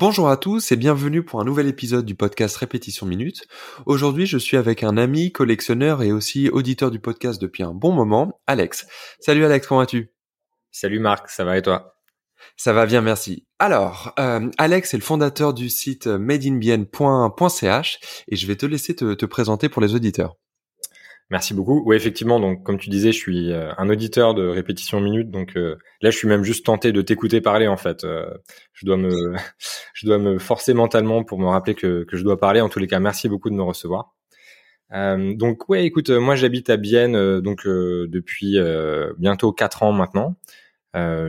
[0.00, 3.46] Bonjour à tous et bienvenue pour un nouvel épisode du podcast Répétition Minute.
[3.84, 7.92] Aujourd'hui, je suis avec un ami, collectionneur et aussi auditeur du podcast depuis un bon
[7.92, 8.86] moment, Alex.
[9.20, 10.10] Salut Alex, comment vas-tu?
[10.70, 11.96] Salut Marc, ça va et toi?
[12.56, 13.46] Ça va bien, merci.
[13.58, 19.12] Alors, euh, Alex est le fondateur du site madeinbien.ch et je vais te laisser te,
[19.12, 20.38] te présenter pour les auditeurs.
[21.30, 21.80] Merci beaucoup.
[21.86, 25.56] Oui, effectivement, donc comme tu disais, je suis euh, un auditeur de répétition minute, donc
[25.56, 28.02] euh, là, je suis même juste tenté de t'écouter parler en fait.
[28.02, 28.26] Euh,
[28.72, 29.10] je dois me,
[29.94, 32.60] je dois me forcer mentalement pour me rappeler que, que je dois parler.
[32.60, 34.12] En tous les cas, merci beaucoup de me recevoir.
[34.92, 38.58] donc ouais, écoute, moi j'habite à Bienne donc depuis
[39.18, 40.36] bientôt quatre ans maintenant.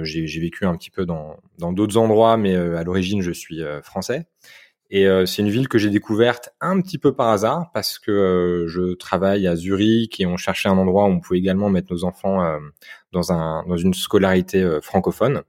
[0.03, 4.25] J'ai vécu un petit peu dans dans d'autres endroits, mais à l'origine je suis français.
[4.93, 8.11] Et euh, c'est une ville que j'ai découverte un petit peu par hasard parce que
[8.11, 11.93] euh, je travaille à Zurich et on cherchait un endroit où on pouvait également mettre
[11.93, 12.59] nos enfants euh,
[13.13, 15.43] dans un dans une scolarité francophone.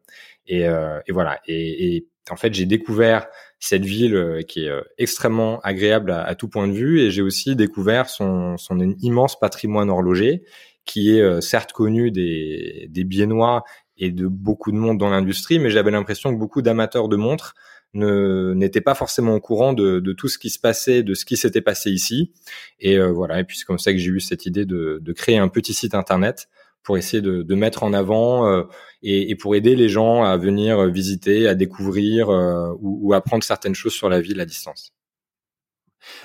[0.47, 1.41] Et, et voilà.
[1.47, 3.27] Et, et, en fait, j'ai découvert
[3.59, 7.57] cette ville qui est extrêmement agréable à, à, tout point de vue et j'ai aussi
[7.57, 10.43] découvert son, son immense patrimoine horloger
[10.85, 13.63] qui est certes connu des, des Biennois
[13.97, 17.55] et de beaucoup de monde dans l'industrie, mais j'avais l'impression que beaucoup d'amateurs de montres
[17.95, 21.25] ne n'était pas forcément au courant de, de, tout ce qui se passait, de ce
[21.25, 22.33] qui s'était passé ici.
[22.81, 23.41] Et euh, voilà.
[23.41, 25.75] Et puis c'est comme ça que j'ai eu cette idée de, de, créer un petit
[25.75, 26.49] site internet
[26.83, 28.65] pour essayer de, de mettre en avant euh,
[29.03, 33.45] et, et, pour aider les gens à venir visiter, à découvrir euh, ou, ou apprendre
[33.45, 34.93] certaines choses sur la ville à distance.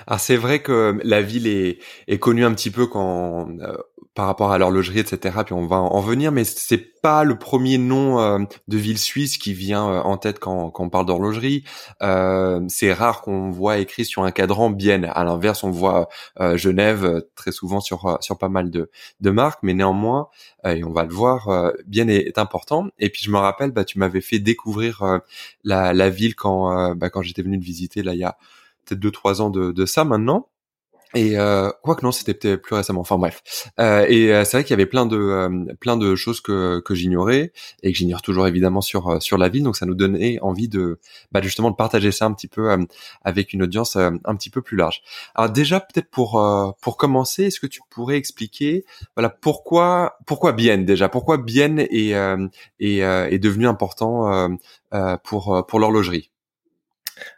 [0.06, 3.76] Alors c'est vrai que la ville est, est connue un petit peu quand euh,
[4.18, 5.42] par rapport à l'horlogerie, etc.
[5.44, 9.38] Puis on va en venir, mais c'est pas le premier nom euh, de ville suisse
[9.38, 11.62] qui vient euh, en tête quand, quand on parle d'horlogerie.
[12.00, 15.04] c'est rare qu'on voit écrit sur un cadran Bienne.
[15.04, 16.08] À l'inverse, on voit
[16.56, 20.30] Genève très souvent sur sur pas mal de, de marques, mais néanmoins,
[20.66, 22.88] et on va le voir, Bienne est, important.
[22.98, 25.20] Et puis je me rappelle, bah tu m'avais fait découvrir
[25.62, 28.36] la, la ville quand bah, quand j'étais venu te visiter là il y a
[28.84, 30.48] peut-être deux trois ans de, de ça maintenant.
[31.14, 33.00] Et euh, quoi que non, c'était peut-être plus récemment.
[33.00, 33.42] Enfin bref.
[33.80, 36.80] Euh, et euh, c'est vrai qu'il y avait plein de euh, plein de choses que
[36.80, 37.52] que j'ignorais
[37.82, 39.62] et que j'ignore toujours évidemment sur euh, sur la ville.
[39.62, 40.98] Donc ça nous donnait envie de
[41.32, 42.68] bah, justement de partager ça un petit peu
[43.24, 45.02] avec une audience un petit peu plus large.
[45.34, 46.32] Alors déjà peut-être pour
[46.82, 48.84] pour commencer, est-ce que tu pourrais expliquer
[49.16, 51.08] voilà pourquoi pourquoi Bien déjà?
[51.08, 52.10] Pourquoi Bien est
[52.80, 54.48] est, est devenu important
[55.24, 56.30] pour pour l'horlogerie?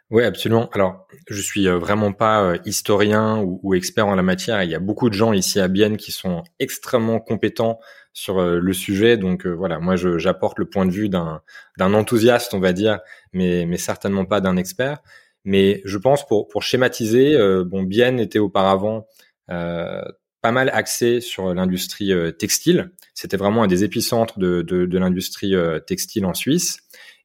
[0.09, 0.69] Oui, absolument.
[0.73, 4.61] Alors, je suis euh, vraiment pas euh, historien ou, expert en la matière.
[4.63, 7.79] Il y a beaucoup de gens ici à Bienne qui sont extrêmement compétents
[8.11, 9.15] sur euh, le sujet.
[9.17, 11.41] Donc voilà, moi, j'apporte le point de vue d'un
[11.79, 12.99] enthousiaste, on va dire,
[13.31, 14.99] mais, certainement pas d'un expert.
[15.45, 19.07] Mais je pense pour, schématiser, bon, Bienne était auparavant
[19.47, 22.91] pas mal axé sur l'industrie textile.
[23.15, 25.55] C'était vraiment un des épicentres de l'industrie
[25.87, 26.81] textile en Suisse.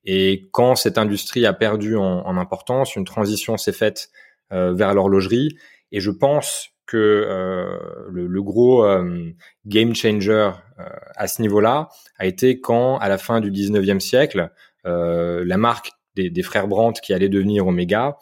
[0.06, 4.08] Et quand cette industrie a perdu en, en importance, une transition s'est faite
[4.52, 5.58] euh, vers l'horlogerie.
[5.92, 7.76] Et je pense que euh,
[8.10, 9.32] le, le, gros euh,
[9.66, 10.84] game changer euh,
[11.16, 14.50] à ce niveau-là a été quand, à la fin du 19e siècle,
[14.86, 18.16] euh, la marque des, des, frères Brandt, qui allait devenir Omega,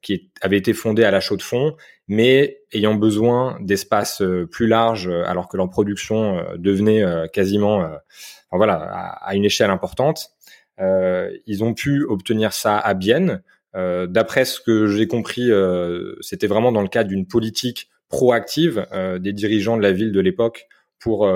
[0.00, 1.76] qui avait été fondée à la chaux de fond,
[2.08, 8.00] mais ayant besoin d'espaces plus larges, alors que leur production devenait quasiment, enfin,
[8.50, 10.32] voilà, à, à, une échelle importante.
[10.82, 13.42] Euh, ils ont pu obtenir ça à Bienne.
[13.74, 18.86] Euh, d'après ce que j'ai compris, euh, c'était vraiment dans le cadre d'une politique proactive
[19.20, 21.26] des dirigeants de la ville de l'époque pour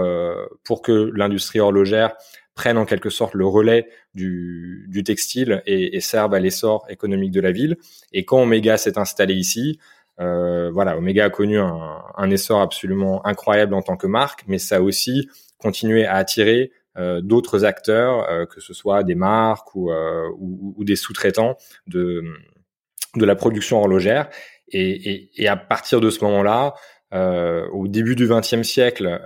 [0.63, 2.15] pour que l'industrie horlogère
[2.55, 7.31] prenne en quelque sorte le relais du, du textile et, et, serve à l'essor économique
[7.31, 7.79] de la ville.
[8.13, 9.79] Et quand Omega s'est installé ici,
[10.21, 14.59] euh, voilà, Omega a connu un, un, essor absolument incroyable en tant que marque, mais
[14.59, 15.29] ça a aussi
[15.59, 16.73] continué à attirer
[17.21, 21.57] d'autres acteurs, euh, que ce soit des marques ou, euh, ou, ou des sous-traitants
[21.87, 22.23] de,
[23.17, 24.29] de la production horlogère.
[24.69, 26.75] Et, et, à partir de ce moment-là,
[27.73, 29.21] au début du XXe siècle,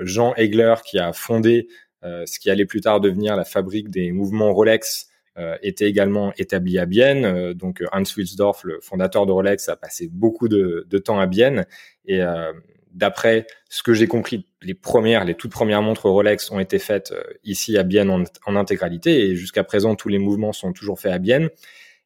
[0.00, 1.68] Jean Egler, qui a fondé
[2.02, 5.06] ce qui allait plus tard devenir la fabrique des mouvements Rolex,
[5.62, 7.52] était également établi à Bienne.
[7.52, 11.66] donc Hans Wilsdorf, le fondateur de Rolex, a passé beaucoup de, de temps à Bienne.
[12.04, 12.20] Et
[12.94, 17.12] d'après ce que j'ai compris, les premières, les toutes premières montres Rolex ont été faites
[17.12, 18.10] euh, ici à Bienne
[18.46, 21.50] en, intégralité et jusqu'à présent tous les mouvements sont toujours faits à Bienne.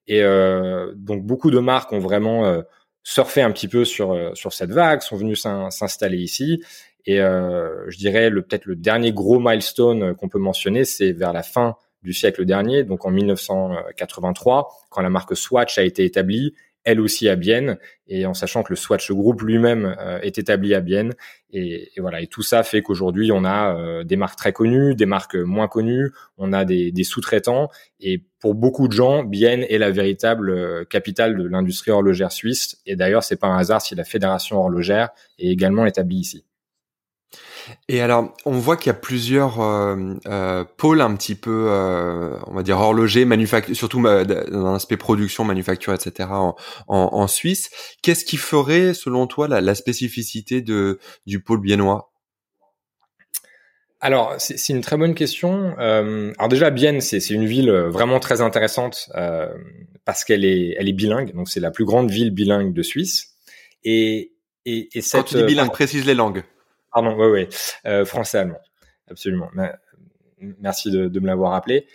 [0.06, 2.62] Et euh, donc beaucoup de marques ont vraiment euh,
[3.02, 6.62] surfé un petit peu sur sur cette vague, sont venus s'installer ici.
[7.06, 11.43] Et je dirais le peut-être le dernier gros milestone qu'on peut mentionner, c'est vers la
[11.43, 17.00] fin du siècle dernier, donc en 1983, quand la marque Swatch a été établie elle
[17.00, 20.80] aussi à Bienne, et en sachant que le Swatch Group lui-même euh, est établi à
[20.80, 21.14] Bienne.
[21.50, 25.06] Et, voilà, et tout ça fait qu'aujourd'hui, on a euh, des marques très connues, des
[25.06, 27.69] marques moins connues, on a des, sous-traitants,
[28.00, 32.81] et pour beaucoup de gens, Bienne est la véritable euh, capitale de l'industrie horlogère suisse.
[32.86, 36.44] Et d'ailleurs, c'est pas un hasard si la fédération horlogère est également établie ici.
[37.88, 42.36] Et alors, on voit qu'il y a plusieurs euh, euh, pôles un petit peu, euh,
[42.46, 46.28] on va dire horloger, manufacture, surtout dans l'aspect production, manufacture, etc.
[46.30, 46.56] En,
[46.88, 47.70] en, Suisse.
[48.02, 52.10] Qu'est-ce qui ferait, selon toi, la, la spécificité de du pôle biennois?
[54.00, 55.74] Alors, c'est une très bonne question.
[55.81, 59.52] Euh, alors déjà, Bienne, c'est une ville vraiment très intéressante euh,
[60.04, 61.34] parce qu'elle est, elle est bilingue.
[61.34, 63.34] Donc, c'est la plus grande ville bilingue de Suisse.
[63.82, 64.34] Et,
[64.64, 66.44] et, et cette, Quand tu dis bilingue, précise les langues.
[66.93, 67.17] Pardon,
[67.87, 68.61] euh, français-allemand,
[69.11, 69.50] absolument.
[70.61, 71.87] Merci de, de me l'avoir rappelé.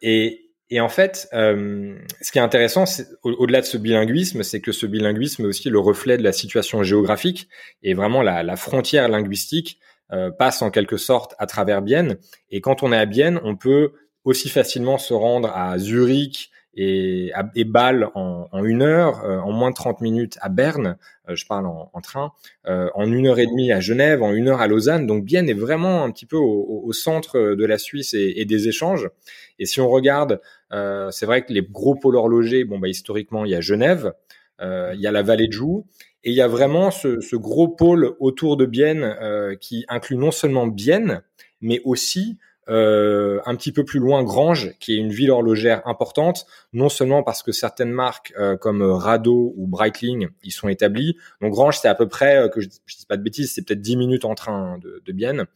[0.00, 2.84] Et, et en fait, euh, ce qui est intéressant,
[3.22, 6.82] au-delà de ce bilinguisme, c'est que ce bilinguisme est aussi le reflet de la situation
[6.82, 7.48] géographique
[7.82, 9.78] et vraiment la, la frontière linguistique
[10.12, 12.16] euh, passe en quelque sorte à travers Bienne.
[12.50, 13.92] Et quand on est à Bienne, on peut
[14.24, 19.50] aussi facilement se rendre à Zurich, et, et Bâle en, en, une heure, euh, en
[19.50, 20.96] moins de 30 minutes à Berne,
[21.28, 22.30] euh, je parle en, en train,
[22.68, 25.04] euh, en une heure et demie à Genève, en une heure à Lausanne.
[25.04, 28.44] Donc Bienne est vraiment un petit peu au, au centre de la Suisse et, et,
[28.44, 29.10] des échanges.
[29.58, 30.40] Et si on regarde,
[30.70, 34.12] c'est vrai que les gros pôles horlogers, bon bah historiquement il y a Genève,
[34.60, 35.84] il y a la vallée de Joux,
[36.22, 39.16] et il y a vraiment ce, ce gros pôle autour de Bienne
[39.60, 41.22] qui inclut non seulement Bienne,
[41.60, 46.46] mais aussi euh, un petit peu plus loin, Grange, qui est une ville horlogère importante,
[46.72, 51.16] non seulement parce que certaines marques euh, comme Rado ou Breitling y sont établies.
[51.40, 53.62] Donc Grange, c'est à peu près, euh, que je, je dis pas de bêtises, c'est
[53.62, 55.46] peut-être 10 minutes en train de, de Bienne.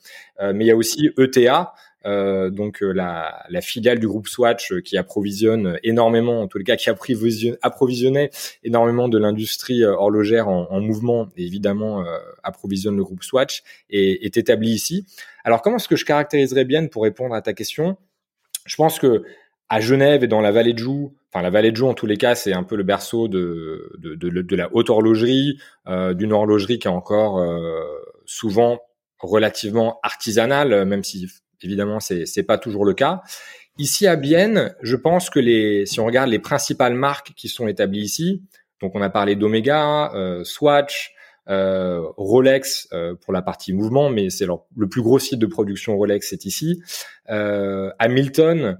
[0.40, 1.74] mais il y a aussi ETA,
[2.06, 6.58] euh, donc euh, la, la, filiale du groupe Swatch euh, qui approvisionne énormément, en tout
[6.64, 8.30] cas qui approvisionnait
[8.64, 12.04] énormément de l'industrie horlogère en, en, mouvement, évidemment
[12.42, 15.06] approvisionne le groupe Swatch, et est établi ici.
[15.44, 17.96] Alors comment est-ce que je caractériserais bien pour répondre à ta question?
[18.66, 19.24] Je pense que
[19.68, 22.06] à Genève et dans la vallée de Joux, enfin la vallée de Joux en tous
[22.06, 25.58] les cas, c'est un peu le berceau de, de, de, de la haute horlogerie,
[25.88, 27.42] euh, d'une horlogerie qui est encore
[28.26, 28.80] souvent
[29.18, 31.28] relativement artisanale, même si
[31.64, 33.22] Évidemment, c'est c'est pas toujours le cas.
[33.78, 38.02] Ici à Bienne, je pense que si on regarde les principales marques qui sont établies
[38.02, 38.42] ici,
[38.80, 41.14] donc on a parlé d'Omega, euh, Swatch,
[41.48, 45.96] euh, Rolex euh, pour la partie mouvement, mais c'est le plus gros site de production
[45.96, 46.80] Rolex, c'est ici.
[47.30, 48.78] Euh, Hamilton,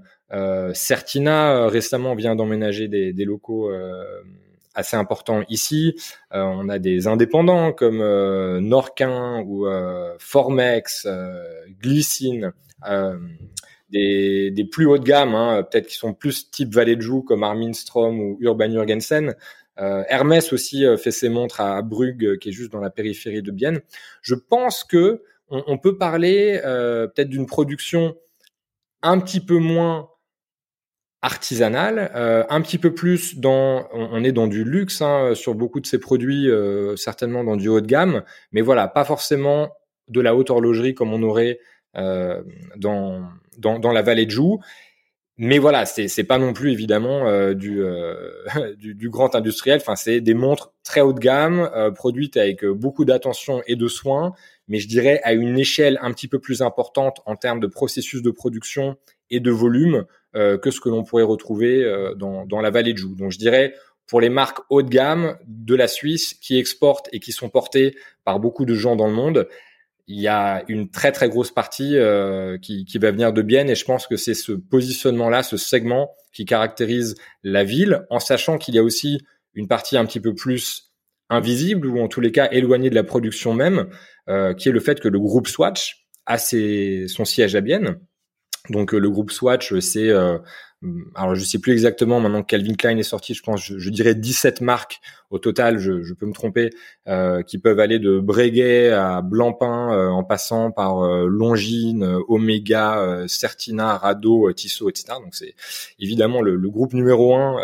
[0.73, 3.71] Certina récemment vient d'emménager des, des locaux
[4.73, 5.95] assez importants ici.
[6.31, 7.99] on a des indépendants comme
[8.57, 9.67] Norquin ou
[10.17, 11.07] Formex,
[11.79, 12.51] Glycine
[13.89, 17.21] des, des, plus haut de gamme, hein, peut-être qui sont plus type Vallée de Joux
[17.21, 19.35] comme Armin Strom ou Urban Jurgensen.
[19.79, 23.41] Euh, Hermès aussi euh, fait ses montres à, Brugge, qui est juste dans la périphérie
[23.41, 23.81] de Bienne.
[24.21, 28.15] Je pense que on, peut parler peut-être d'une production
[29.03, 30.09] un petit peu moins
[31.23, 35.79] artisanale, euh, un petit peu plus dans, on, est dans du luxe hein, sur beaucoup
[35.79, 39.71] de ces produits, euh, certainement dans du haut de gamme, mais voilà, pas forcément
[40.09, 41.63] de la haute horlogerie comme on aurait euh,
[41.95, 43.23] dans,
[43.57, 44.59] dans, dans, la vallée de Joux.
[45.37, 48.15] Mais voilà, c'est c'est pas non plus évidemment euh, du, euh,
[48.77, 49.79] du, du grand industriel.
[49.81, 54.33] Enfin, c'est des montres très haut de gamme, produites avec beaucoup d'attention et de soins,
[54.67, 58.21] mais je dirais à une échelle un petit peu plus importante en termes de processus
[58.21, 58.97] de production
[59.29, 61.83] et de volume que ce que l'on pourrait retrouver
[62.17, 63.15] dans, dans la vallée de Joux.
[63.15, 63.73] Donc je dirais
[64.07, 67.95] pour les marques haut de gamme de la Suisse qui exportent et qui sont portées
[68.23, 69.47] par beaucoup de gens dans le monde,
[70.07, 73.69] il y a une très très grosse partie euh, qui, qui, va venir de Bienne
[73.69, 78.57] et je pense que c'est ce positionnement-là, ce segment qui caractérise la ville, en sachant
[78.57, 79.21] qu'il y a aussi
[79.53, 80.93] une partie un petit peu plus
[81.29, 83.87] invisible ou en tous les cas éloignée de la production même,
[84.29, 87.99] euh, qui est le fait que le groupe Swatch a ses, son siège à Bienne.
[88.69, 90.37] Donc euh, le groupe Swatch, c'est euh,
[91.15, 94.15] alors je sais plus exactement maintenant que Calvin Klein est sorti, je pense, je, dirais
[94.15, 94.99] 17 marques
[95.29, 96.69] au total, je, peux me tromper,
[97.07, 103.25] euh, qui peuvent aller de Breguet à Blancpain, euh, en passant par euh, Longines, Omega,
[103.27, 105.13] Certina, Rado, Tissot, etc.
[105.23, 105.55] Donc c'est
[105.99, 107.57] évidemment le, groupe numéro un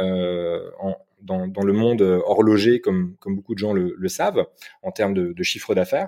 [0.79, 4.45] en, dans, dans, le monde horloger, comme, comme beaucoup de gens le, savent,
[4.83, 6.07] en termes de, de chiffre d'affaires.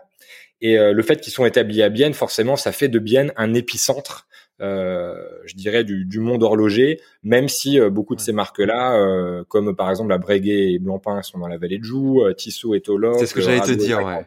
[0.61, 4.27] Et le fait qu'ils sont établis à Bienne, forcément, ça fait de Bienne un épicentre
[4.61, 10.17] je dirais, du, monde horloger, même si beaucoup de ces marques-là, comme par exemple la
[10.17, 13.17] Breguet et Blancpain, sont dans la vallée de Joux, Tissot et Tolo.
[13.17, 14.25] C'est ce que j'allais te dire, ouais.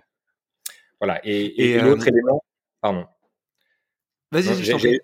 [1.01, 1.21] Voilà.
[1.25, 2.43] Et, l'autre élément,
[2.81, 3.05] pardon.
[4.33, 4.99] Vas-y, je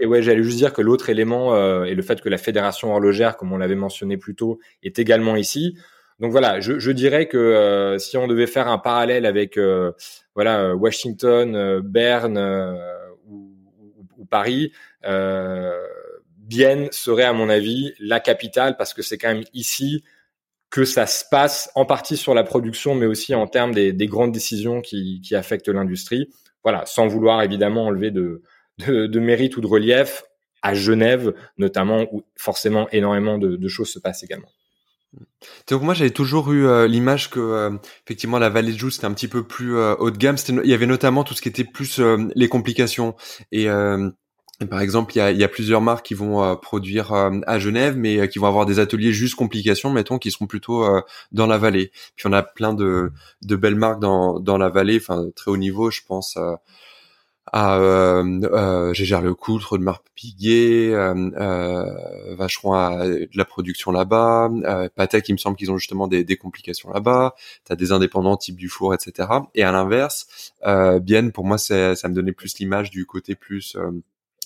[0.00, 2.92] et ouais, j'allais juste dire que l'autre élément euh, est le fait que la fédération
[2.92, 5.76] horlogère, comme on l'avait mentionné plus tôt, est également ici.
[6.18, 9.92] Donc voilà, je, je dirais que euh, si on devait faire un parallèle avec euh,
[10.34, 12.38] voilà Washington, Berne
[14.32, 14.72] Paris,
[16.38, 20.02] Bienne serait à mon avis la capitale parce que c'est quand même ici
[20.70, 24.06] que ça se passe en partie sur la production, mais aussi en termes des, des
[24.06, 26.30] grandes décisions qui, affectent l'industrie.
[26.64, 28.40] Voilà, sans vouloir évidemment enlever de
[29.20, 30.24] mérite ou de relief
[30.62, 34.48] à Genève, notamment, où forcément énormément de, choses se passent également.
[35.68, 37.70] Donc moi j'avais toujours eu euh, l'image que euh,
[38.06, 40.36] effectivement la vallée de Joux c'était un petit peu plus euh, haut de gamme.
[40.48, 42.00] Il y avait notamment tout ce qui était plus
[42.34, 43.14] les complications
[43.50, 43.66] et,
[44.66, 48.28] par exemple il y a, y a, plusieurs marques qui vont produire à Genève mais
[48.28, 50.84] qui vont avoir des ateliers juste complications mettons qui seront plutôt
[51.32, 51.90] dans la vallée.
[52.16, 55.56] Puis on a plein de, de belles marques dans, dans la vallée, enfin très haut
[55.56, 56.36] niveau je pense
[57.50, 63.44] à euh, euh, Gégère le Coultre de Marc Piguet, euh, euh, Vacheron a de la
[63.44, 67.74] production là-bas, euh, Patek il me semble qu'ils ont justement des, des complications là-bas, t'as
[67.74, 69.28] des indépendants type du four, etc.
[69.54, 71.74] Et à l'inverse, euh, Bien pour moi ça
[72.08, 73.90] me donnait plus l'image du côté plus euh,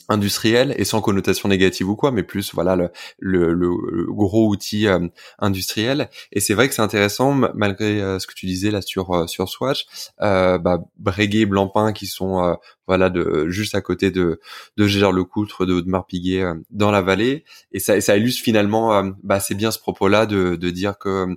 [0.09, 4.87] industriel et sans connotation négative ou quoi, mais plus voilà le, le, le gros outil
[4.87, 5.09] euh,
[5.39, 6.09] industriel.
[6.33, 9.27] Et c'est vrai que c'est intéressant malgré euh, ce que tu disais là sur euh,
[9.27, 9.87] sur Swatch,
[10.21, 14.41] euh, bah, Breguet et Blancpain qui sont voilà de juste à côté de
[14.77, 17.45] de Gérard Lecoutre, de Audemars Piguet dans la vallée.
[17.73, 21.37] Et ça, ça illustre finalement, bah, c'est bien ce propos-là de, de dire que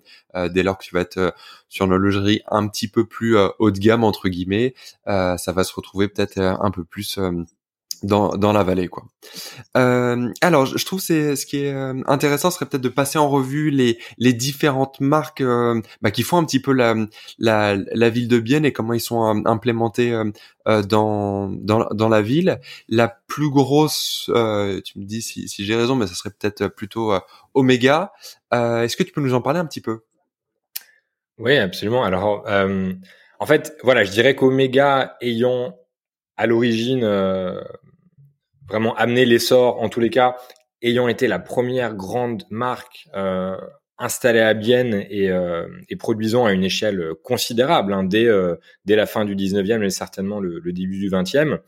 [0.50, 1.34] dès lors que tu vas être
[1.68, 5.74] sur une horlogerie un petit peu plus haut de gamme entre guillemets, ça va se
[5.74, 7.20] retrouver peut-être un peu plus
[8.04, 9.06] dans, dans la vallée quoi.
[9.78, 13.30] Euh, alors je trouve c'est ce qui est euh, intéressant serait peut-être de passer en
[13.30, 16.96] revue les les différentes marques euh, bah, qui font un petit peu la,
[17.38, 20.16] la, la ville de Bienne et comment ils sont euh, implémentés
[20.66, 22.60] dans, dans dans la ville.
[22.88, 27.14] La plus grosse, tu me dis si, si j'ai raison, mais ça serait peut-être plutôt
[27.56, 28.12] Omega.
[28.52, 30.02] Est-ce que tu peux nous en parler un petit peu?
[31.40, 32.04] Oui, absolument.
[32.04, 32.46] Alors
[33.40, 35.76] en fait, voilà, je dirais qu'Omega ayant
[36.38, 37.04] à l'origine
[38.70, 40.38] vraiment amener l'essor, en tous les cas,
[40.82, 43.58] ayant été la première grande marque euh,
[43.98, 48.96] installée à Bienne et, euh, et, produisant à une échelle considérable hein, dès, euh, dès
[48.96, 51.60] la fin du 19e et certainement le, le début du 20e.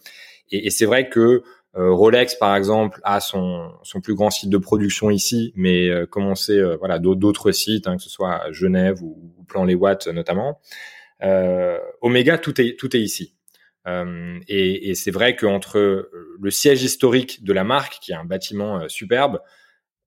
[0.50, 1.43] Et, et c'est vrai que
[1.77, 6.05] euh, Rolex, par exemple, a son, son plus grand site de production ici, mais euh,
[6.05, 10.60] comme on sait, voilà, d'autres sites, hein, que ce soit Genève ou, ou Plan-les-Watts notamment.
[12.01, 13.36] Omega, tout est, tout est ici.
[13.88, 18.15] Euh, et, et c'est vrai qu'entre euh, le siège historique de la marque, qui est
[18.15, 19.39] un bâtiment euh, superbe,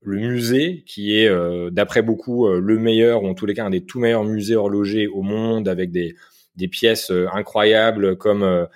[0.03, 1.31] le musée, qui est
[1.71, 5.07] d'après beaucoup le meilleur, ou en tous les cas un des tout meilleurs musées horlogers
[5.07, 6.15] au monde, avec des,
[6.57, 8.69] des pièces incroyables comme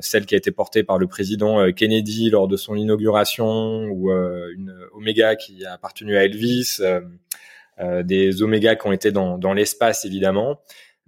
[0.00, 4.72] celle qui a été portée par le président Kennedy lors de son inauguration, ou une
[4.92, 6.78] Omega qui a appartenu à Elvis,
[8.04, 10.60] des Omega qui ont été dans, dans l'espace évidemment.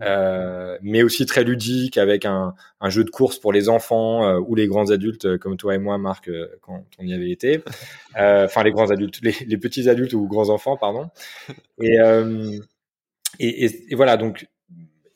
[0.03, 4.41] Euh, mais aussi très ludique avec un, un, jeu de course pour les enfants euh,
[4.41, 6.29] ou les grands adultes euh, comme toi et moi, Marc,
[6.61, 7.63] quand on y avait été.
[8.17, 11.09] Enfin, les grands adultes, les, les, petits adultes ou grands enfants, pardon.
[11.81, 11.97] Et,
[13.39, 14.47] et, et, et voilà, donc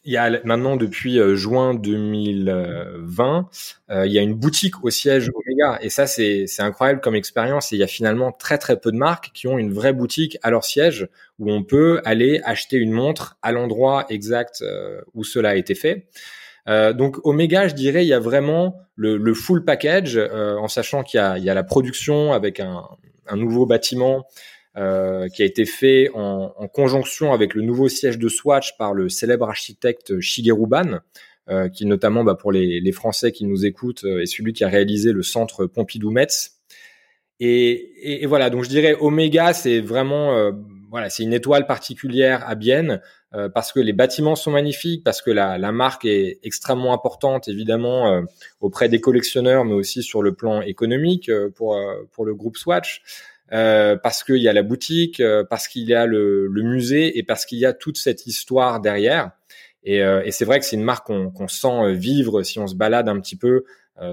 [0.06, 3.48] il y a maintenant depuis euh, juin 2020,
[3.90, 7.16] euh, il y a une boutique au siège Omega et ça c'est c'est incroyable comme
[7.16, 9.92] expérience et il y a finalement très très peu de marques qui ont une vraie
[9.92, 11.08] boutique à leur siège
[11.40, 15.74] où on peut aller acheter une montre à l'endroit exact euh, où cela a été
[15.74, 16.06] fait.
[16.66, 21.18] donc Omega, je dirais, il y a vraiment le, le full package en sachant qu'il
[21.18, 22.82] y a, il y a la production avec un,
[23.28, 24.26] un nouveau bâtiment
[24.76, 28.92] euh, qui a été fait en, en, conjonction avec le nouveau siège de Swatch par
[28.92, 31.00] le célèbre architecte Shigeru Ban,
[31.48, 34.64] euh, qui notamment bah, pour les, les, Français qui nous écoutent euh, est celui qui
[34.64, 36.56] a réalisé le centre Pompidou-Metz.
[37.38, 40.50] Et, et, voilà, donc je dirais Omega, c'est vraiment euh,
[40.90, 43.00] voilà, c'est une étoile particulière à Bienne
[43.54, 48.22] parce que les bâtiments sont magnifiques, parce que la, la marque est extrêmement importante évidemment
[48.60, 51.78] auprès des collectionneurs, mais aussi sur le plan économique pour
[52.12, 53.02] pour le groupe Swatch.
[53.52, 57.16] Euh, parce qu'il y a la boutique, euh, parce qu'il y a le, le, musée
[57.16, 59.30] et parce qu'il y a toute cette histoire derrière.
[59.84, 62.74] Et, euh, et c'est vrai que c'est une marque qu'on sent vivre si on se
[62.74, 63.64] balade un petit peu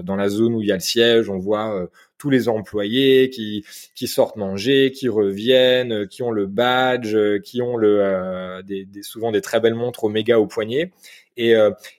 [0.02, 3.66] dans la zone où il y a le siège, on voit tous les employés qui
[3.94, 9.30] qui sortent manger, qui reviennent, qui ont le badge, qui ont le des, des, souvent
[9.30, 10.92] des très belles montres Omega au poignet.
[11.36, 11.52] Et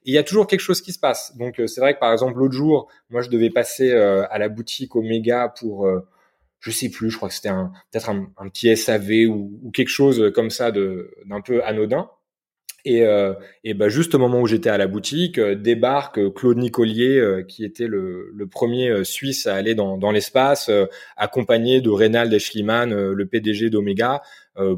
[0.06, 1.38] il y a toujours quelque chose qui se passe.
[1.38, 4.96] Donc c'est vrai que par exemple l'autre jour, moi je devais passer à la boutique
[4.96, 5.88] Omega pour
[6.60, 9.90] je sais plus, je crois que c'était un peut-être un, petit SAV ou, ou, quelque
[9.90, 12.10] chose comme ça de d'un peu anodin.
[12.88, 13.34] Et, euh,
[13.64, 17.18] et bah juste au moment où j'étais à la boutique, euh, débarque euh, Claude Nicolier,
[17.18, 20.70] euh, qui était le, le, premier Suisse à aller dans, dans l'espace,
[21.18, 24.20] accompagné de Reynald Schliemann, le PDG d'Omega, euh,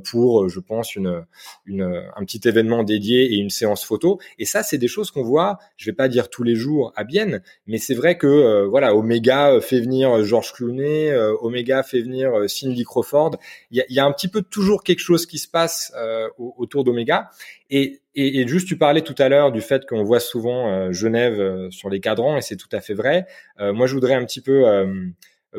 [0.04, 1.26] pour, euh, je pense, une,
[1.66, 1.84] une,
[2.16, 4.20] un petit événement dédié et une séance photo.
[4.40, 7.04] Et ça, c'est des choses qu'on voit, je vais pas dire tous les jours à
[7.04, 12.32] Bienne, mais c'est vrai que euh, voilà, Omega fait venir George Clooney, Omega fait venir
[12.48, 13.38] Cindy Crawford.
[13.72, 15.94] Il y a, y a, un petit peu toujours quelque chose qui se passe
[16.38, 17.30] autour d'Omega.
[17.70, 21.70] Et, et, et, juste, tu parlais tout à l'heure du fait qu'on voit souvent Genève
[21.70, 23.26] sur les cadrans, et c'est tout à fait vrai.
[23.60, 24.66] moi, je voudrais un petit peu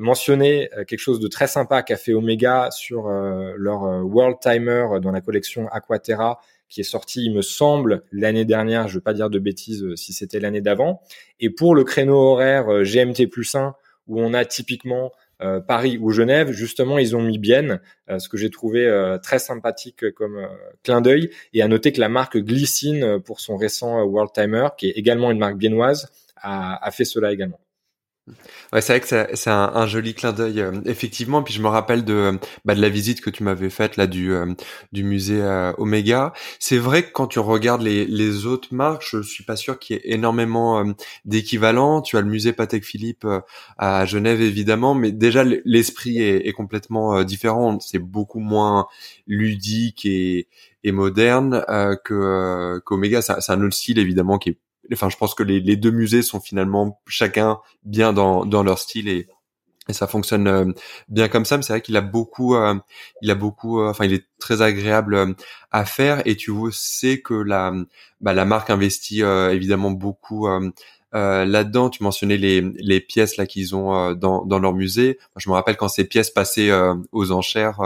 [0.00, 4.38] mentionner euh, quelque chose de très sympa qu'a fait Omega sur euh, leur euh, World
[4.40, 9.00] Timer dans la collection Aquaterra qui est sorti, il me semble, l'année dernière, je veux
[9.00, 11.00] pas dire de bêtises si c'était l'année d'avant.
[11.40, 13.74] Et pour le créneau horaire GMT plus 1,
[14.06, 15.12] où on a typiquement
[15.66, 17.80] Paris ou Genève, justement, ils ont mis bien,
[18.18, 20.46] ce que j'ai trouvé très sympathique comme
[20.82, 21.30] clin d'œil.
[21.54, 25.30] Et à noter que la marque Glycine, pour son récent World Timer, qui est également
[25.30, 27.60] une marque biennoise, a, a fait cela également.
[28.72, 31.42] Ouais, c'est vrai que c'est un, un, joli clin d'œil, euh, effectivement.
[31.42, 34.32] Puis je me rappelle de, bah, de la visite que tu m'avais faite là du,
[34.32, 34.52] euh,
[34.92, 36.32] du musée euh, Omega.
[36.58, 39.96] C'est vrai que quand tu regardes les, les autres marques, je suis pas sûr qu'il
[39.96, 40.84] y ait énormément
[41.24, 42.02] d'équivalents.
[42.02, 43.26] Tu as le musée Patek Philippe
[43.78, 47.78] à Genève évidemment, mais déjà l'esprit est, est, complètement différent.
[47.80, 48.86] C'est beaucoup moins
[49.26, 50.48] ludique et,
[50.84, 51.64] et moderne
[52.04, 53.22] que qu'Omega.
[53.22, 54.58] C'est un autre style évidemment qui est
[54.92, 59.28] enfin, je pense que les, deux musées sont finalement chacun bien dans, leur style et,
[59.90, 60.70] ça fonctionne euh,
[61.08, 61.56] bien comme ça.
[61.56, 62.74] Mais c'est vrai qu'il a beaucoup, euh,
[63.22, 65.34] il a beaucoup, euh, enfin, il est très agréable
[65.70, 67.72] à faire et tu sais que la,
[68.20, 70.46] bah, marque investit évidemment beaucoup.
[71.12, 75.18] là-dedans, tu mentionnais les, pièces là qu'ils ont dans, dans leur musée.
[75.36, 76.70] je me rappelle quand ces pièces passaient
[77.12, 77.80] aux enchères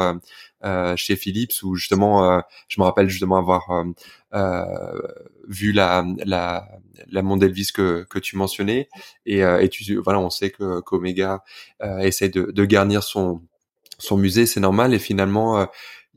[0.96, 3.84] chez Philips, où justement, je me rappelle justement avoir
[5.48, 6.68] vu la, la,
[7.10, 8.88] la Mondelvis que, que tu mentionnais.
[9.26, 11.42] Et, euh, et tu, voilà, on sait que qu'Omega
[11.82, 13.42] euh, essaie de, de garnir son,
[13.98, 14.94] son musée, c'est normal.
[14.94, 15.66] Et finalement, euh,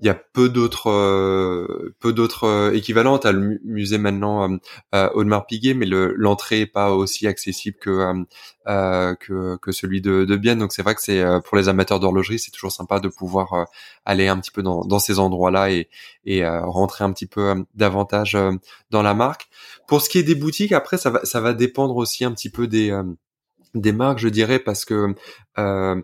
[0.01, 3.19] il y a peu d'autres euh, peu d'autres euh, équivalents.
[3.23, 4.57] Le musée maintenant euh,
[4.93, 8.25] euh Audemars Piguet, mais l'entrée est pas aussi accessible que
[8.65, 10.59] que, que celui de, de Bienne.
[10.59, 13.67] Donc c'est vrai que c'est pour les amateurs d'horlogerie, c'est toujours sympa de pouvoir
[14.05, 15.89] aller un petit peu dans, dans ces endroits-là et,
[16.25, 18.37] et rentrer un petit peu davantage
[18.89, 19.47] dans la marque.
[19.87, 22.49] Pour ce qui est des boutiques, après ça va ça va dépendre aussi un petit
[22.49, 22.91] peu des
[23.75, 25.13] des marques, je dirais, parce que
[25.59, 26.01] euh,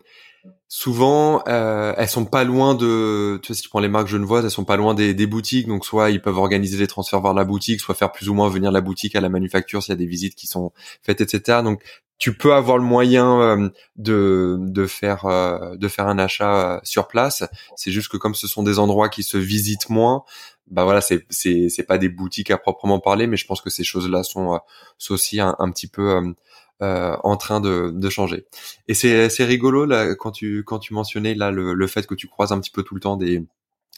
[0.74, 4.46] souvent euh, elles sont pas loin de tu vois si tu prends les marques genevoises
[4.46, 5.68] elles sont pas loin des, boutiques.
[5.68, 8.48] Donc soit ils peuvent organiser les transferts vers la boutique soit faire plus ou moins
[8.48, 10.72] venir la boutique à la manufacture s'il y a des visites qui sont
[11.04, 11.82] faites etc donc
[12.18, 16.80] tu peux avoir le moyen euh, de de faire euh, de faire un achat euh,
[16.84, 17.44] sur place.
[17.76, 20.24] C'est juste que comme ce sont des endroits qui se visitent moins
[20.68, 23.70] bah voilà c'est c'est c'est pas des boutiques à proprement parler mais je pense que
[23.70, 24.58] ces choses là sont,
[24.98, 26.34] sont aussi un, un petit peu
[26.82, 28.46] euh, en train de, de changer.
[28.88, 32.28] Et c'est rigolo là quand tu quand tu mentionnais là le, le fait que tu
[32.28, 33.44] croises un petit peu tout le temps des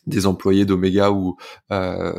[0.07, 1.37] des employés d'Omega ou
[1.71, 2.13] euh,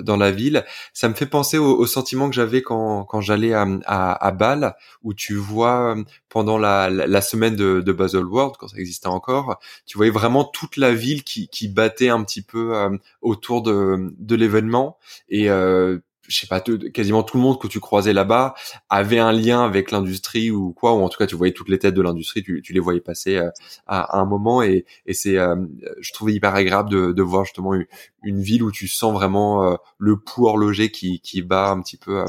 [0.00, 0.64] dans la ville.
[0.92, 4.30] Ça me fait penser au, au sentiment que j'avais quand, quand j'allais à, à, à,
[4.32, 5.96] Bâle, où tu vois
[6.28, 10.44] pendant la, la, semaine de, de Basel World, quand ça existait encore, tu voyais vraiment
[10.44, 14.98] toute la ville qui, qui battait un petit peu euh, autour de, de l'événement.
[15.28, 15.98] Et euh,
[16.30, 18.54] je sais pas, quasiment tout le monde que tu croisais là-bas
[18.88, 21.78] avait un lien avec l'industrie ou quoi, ou en tout cas tu voyais toutes les
[21.78, 23.50] têtes de l'industrie, tu, tu, les voyais passer euh,
[23.86, 25.56] à, un moment et, et c'est, euh,
[26.00, 27.74] je trouvais hyper agréable de, de voir justement
[28.22, 31.96] une, ville où tu sens vraiment euh, le pouls horloger qui, qui bat un petit
[31.96, 32.24] peu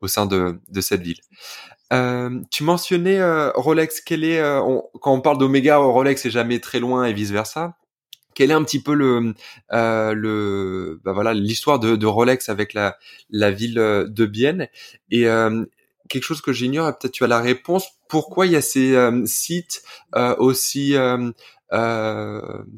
[0.00, 1.20] au sein de, de cette ville.
[2.50, 3.20] tu mentionnais
[3.54, 4.42] Rolex, quel est
[5.00, 7.76] quand on parle d'Omega, Rolex est jamais très loin et vice versa
[8.34, 9.34] quel est un petit peu le
[9.72, 12.96] euh, le bah voilà l'histoire de, Rolex avec la
[13.30, 14.68] la ville euh, de Bienne.
[15.10, 15.64] Et euh,
[16.08, 18.94] quelque chose que j'ignore et peut-être tu as la réponse pourquoi il y a ces
[18.94, 19.82] euh, sites
[20.38, 20.94] aussi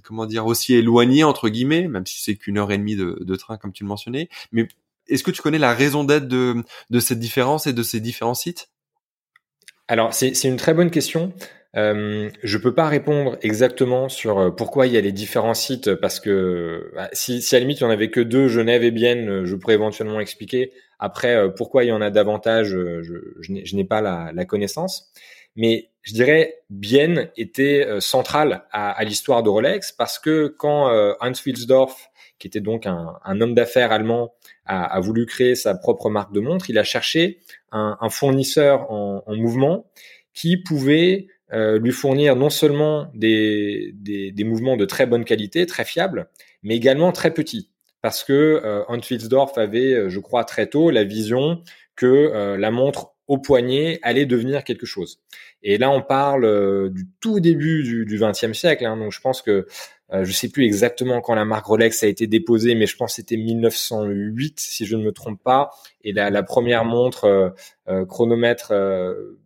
[0.05, 3.37] comment dire aussi éloignés entre guillemets même si c'est qu'une heure et demie de, de,
[3.37, 4.29] train comme tu le mentionnais.
[4.53, 4.69] Mais
[5.09, 8.35] est-ce que tu connais la raison d'être de de cette différence et de ces différents
[8.35, 8.69] sites?
[9.89, 11.33] Alors c'est une très bonne question
[11.77, 15.95] Euh, je peux pas répondre exactement sur euh, pourquoi il y a les différents sites
[15.97, 18.85] parce que bah, si, si à la limite il y en avait que deux, Genève
[18.85, 20.73] et Bienne, euh, je pourrais éventuellement expliquer.
[21.01, 23.03] Après, pourquoi il y en a davantage, je,
[23.43, 25.11] je n'ai pas la, la, connaissance.
[25.57, 30.89] Mais je dirais Bienne était centrale à, à l'histoire de Rolex parce que quand
[31.21, 34.35] Hans Wilsdorf, qui était donc un, un homme d'affaires allemand,
[34.65, 37.41] a, a, voulu créer sa propre marque de montre, il a cherché
[37.73, 39.91] un, un fournisseur en, en mouvement
[40.33, 45.67] qui pouvait euh, lui fournir non seulement des, des, des, mouvements de très bonne qualité,
[45.67, 46.29] très fiables,
[46.63, 47.71] mais également très petits.
[48.01, 49.01] Parce que euh, Hans
[49.57, 51.63] avait, euh, je crois, très tôt la vision
[51.97, 55.21] que euh, la montre au poignet allait devenir quelque chose.
[55.63, 58.85] Et là, on parle du tout début du XXe siècle.
[58.85, 59.65] Hein, donc, je pense que euh,
[60.13, 63.17] je sais plus exactement quand la marque Rolex a été déposée, mais je pense que
[63.17, 65.71] c'était 1908 si je ne me trompe pas.
[66.03, 67.51] Et la, la première montre euh,
[67.89, 68.73] euh chronomètre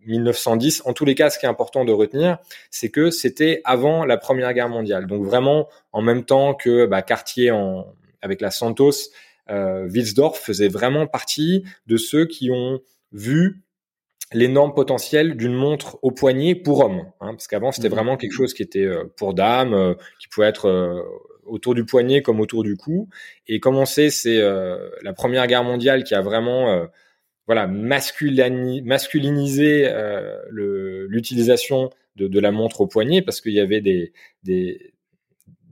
[0.07, 0.81] 1910.
[0.81, 2.39] Euh, en tous les cas, ce qui est important de retenir,
[2.71, 5.07] c'est que c'était avant la Première Guerre mondiale.
[5.07, 7.87] Donc vraiment en même temps que bah, Cartier en,
[8.21, 9.11] avec la Santos,
[9.51, 12.81] euh, Wilsdorf faisait vraiment partie de ceux qui ont
[13.13, 13.63] vu
[14.33, 17.93] l'énorme potentiel d'une montre au poignet pour homme, hein, parce qu'avant c'était mmh.
[17.93, 21.03] vraiment quelque chose qui était euh, pour dame, euh, qui pouvait être euh,
[21.45, 23.09] autour du poignet comme autour du cou.
[23.47, 26.87] Et comme on sait, c'est la Première Guerre mondiale qui a vraiment
[27.47, 29.91] voilà masculinisé
[30.51, 34.13] l'utilisation de, de, la montre au poignet, parce qu'il y avait des,
[34.43, 34.93] des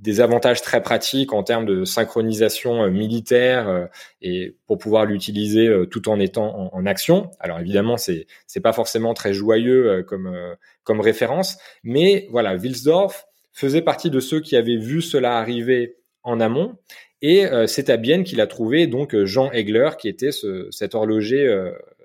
[0.06, 3.86] des avantages très pratiques en termes de synchronisation euh, militaire euh,
[4.22, 7.32] et pour pouvoir l'utiliser euh, tout en étant en, action.
[7.40, 10.32] Alors évidemment, c'est c'est pas forcément très joyeux comme
[10.84, 16.38] comme référence, mais voilà, Wilsdorf faisait partie de ceux qui avaient vu cela arriver en
[16.38, 16.76] amont.
[17.22, 21.52] Et c'est à Bienne qu'il a trouvé donc Jean Egler, qui était ce, cet horloger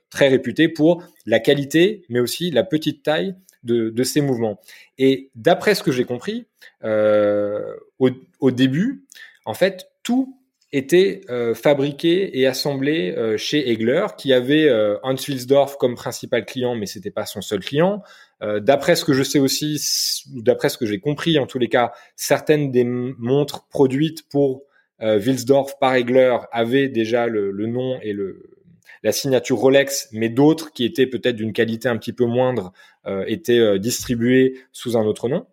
[0.10, 4.60] très réputé pour la qualité, mais aussi la petite taille de, de ces mouvements.
[4.98, 6.46] Et d'après ce que j'ai compris,
[6.84, 9.06] euh, au, au, début,
[9.46, 10.38] en fait, tout
[10.74, 16.46] était euh, fabriqué et assemblé euh, chez Egler, qui avait euh, Hans Wilsdorf comme principal
[16.46, 18.02] client, mais c'était pas son seul client.
[18.42, 21.68] Euh, d'après ce que je sais aussi, d'après ce que j'ai compris, en tous les
[21.68, 24.64] cas, certaines des montres produites pour
[25.02, 28.61] euh, Wilsdorf par Egler avaient déjà le, le nom et le,
[29.04, 32.72] la signature Rolex, mais d'autres qui étaient peut-être d'une qualité un petit peu moindre
[33.06, 35.46] euh, étaient euh, distribués sous un autre nom.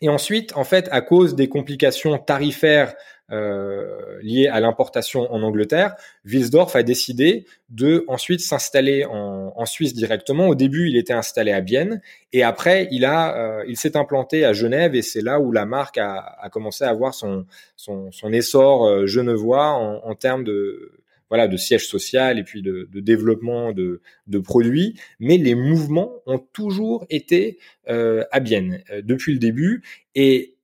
[0.00, 2.94] Et ensuite, en fait, à cause des complications tarifaires
[3.32, 9.94] euh, liées à l'importation en Angleterre, Wilsdorf a décidé de ensuite s'installer en, en, Suisse
[9.94, 10.46] directement.
[10.48, 12.02] Au début, il était installé à Bienne,
[12.34, 15.64] et après, il a, euh, il s'est implanté à Genève, et c'est là où la
[15.64, 20.44] marque a, a, commencé à avoir son, son, son essor euh, genevois en, en termes
[20.44, 25.54] de voilà de siège social et puis de, de développement de, de, produits, mais les
[25.54, 27.58] mouvements ont toujours été
[27.88, 29.82] euh, à Bienne euh, depuis le début.
[30.14, 30.54] Et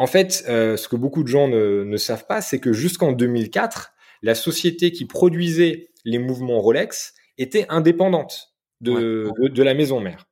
[0.00, 3.12] en fait, euh, ce que beaucoup de gens ne, ne savent pas, c'est que jusqu'en
[3.12, 10.00] 2004, la société qui produisait les mouvements Rolex était indépendante de, de, de, la maison
[10.00, 10.26] mère.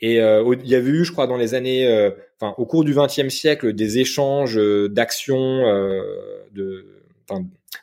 [0.00, 2.84] Et euh, il y avait eu, je crois, dans les années, euh, enfin, au cours
[2.84, 4.60] du XXe siècle, des échanges
[4.90, 5.62] d'actions,
[6.52, 7.03] de,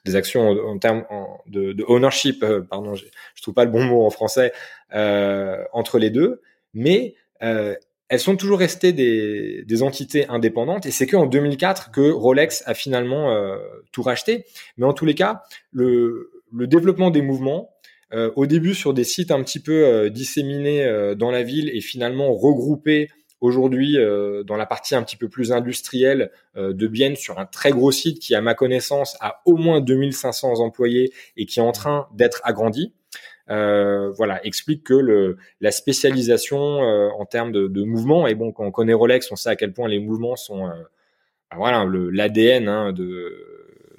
[0.06, 1.04] des actions en, termes
[1.47, 4.51] de, ownership, euh, pardon, je, je trouve pas le bon mot en français,
[4.93, 6.41] euh, entre les deux,
[6.73, 7.75] mais euh,
[8.10, 12.73] elles sont toujours restées des, des entités indépendantes et c'est qu'en 2004 que Rolex a
[12.73, 13.58] finalement euh,
[13.91, 14.45] tout racheté.
[14.77, 17.69] Mais en tous les cas, le, le développement des mouvements,
[18.13, 22.34] euh, au début sur des sites un petit peu disséminés dans la ville et finalement
[22.34, 23.10] regroupés
[23.41, 27.45] aujourd'hui euh, dans la partie un petit peu plus industrielle euh, de Bienne sur un
[27.45, 31.63] très gros site qui, à ma connaissance, a au moins 2500 employés et qui est
[31.63, 32.93] en train d'être agrandi.
[33.49, 38.51] Euh, voilà, explique que le, la spécialisation euh, en termes de, de mouvement, et bon,
[38.51, 40.71] quand on connaît Rolex, on sait à quel point les mouvements sont, euh,
[41.49, 43.51] bah voilà, l'ADN hein, de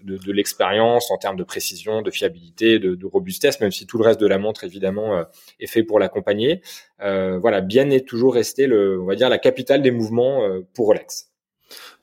[0.05, 4.05] de, l'expérience en termes de précision, de fiabilité, de, de, robustesse, même si tout le
[4.05, 5.25] reste de la montre évidemment euh,
[5.61, 6.63] est fait pour l'accompagner.
[7.01, 10.61] Euh, voilà, bien est toujours resté le, on va dire la capitale des mouvements euh,
[10.75, 11.32] pour Rolex.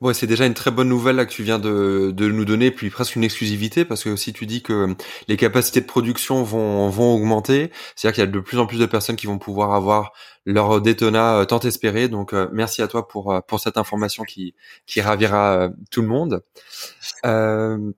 [0.02, 2.72] Bon, c'est déjà une très bonne nouvelle là que tu viens de, de nous donner,
[2.72, 4.96] puis presque une exclusivité, parce que si tu dis que
[5.28, 8.80] les capacités de production vont, vont augmenter, c'est-à-dire qu'il y a de plus en plus
[8.80, 10.14] de personnes qui vont pouvoir avoir
[10.46, 12.08] leur Daytona tant espéré.
[12.08, 16.44] Donc, merci à toi pour, pour cette information qui, qui ravira tout le monde.
[17.26, 17.92] Euh,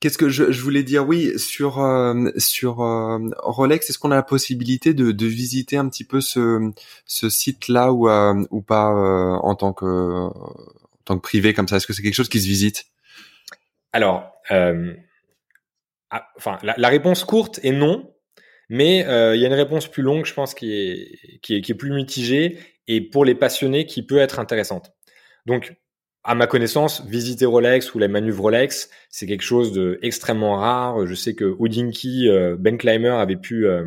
[0.00, 1.06] Qu'est-ce que je, je, voulais dire?
[1.06, 5.88] Oui, sur euh, sur euh, Rolex, est-ce qu'on a la possibilité de, de, visiter un
[5.88, 6.70] petit peu ce,
[7.04, 8.88] ce site-là ou euh, ou pas
[9.42, 10.30] en tant que
[11.14, 12.86] tant privé comme ça Est-ce que c'est quelque chose qui se visite?
[13.92, 18.12] Alors, ah, enfin, la, réponse courte est non,
[18.68, 21.92] mais il y a une réponse plus longue, je pense, qui est qui est, plus
[21.92, 24.92] mitigée et pour les passionnés qui peut être intéressante.
[25.46, 25.74] Donc,
[26.22, 31.06] à ma connaissance, visiter Rolex ou la manœuvre Rolex, c'est quelque chose de extrêmement rare.
[31.06, 33.86] Je sais que Houdinki, euh, Ben Clymer avait pu euh,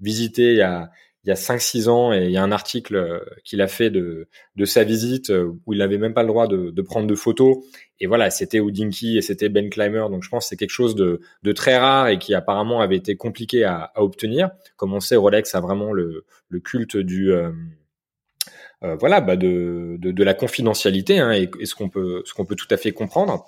[0.00, 0.90] visiter il y a,
[1.28, 3.90] il y a 5-6 ans et il y a un article euh, qu'il a fait
[3.90, 5.30] de, de sa visite
[5.66, 7.58] où il n'avait même pas le droit de, de, prendre de photos.
[8.00, 10.06] Et voilà, c'était Houdinki et c'était Ben Clymer.
[10.10, 12.96] Donc je pense que c'est quelque chose de, de, très rare et qui apparemment avait
[12.96, 14.50] été compliqué à, à, obtenir.
[14.76, 17.30] Comme on sait, Rolex a vraiment le, le culte du...
[17.30, 22.76] Euh, voilà, bah de, de, la confidentialité hein, et, ce qu'on peut, peut tout à
[22.78, 23.44] fait comprendre.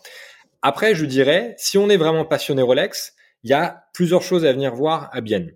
[0.61, 3.14] Après, je dirais, si on est vraiment passionné Rolex,
[3.45, 5.53] il y a plusieurs choses à venir voir à Bienne.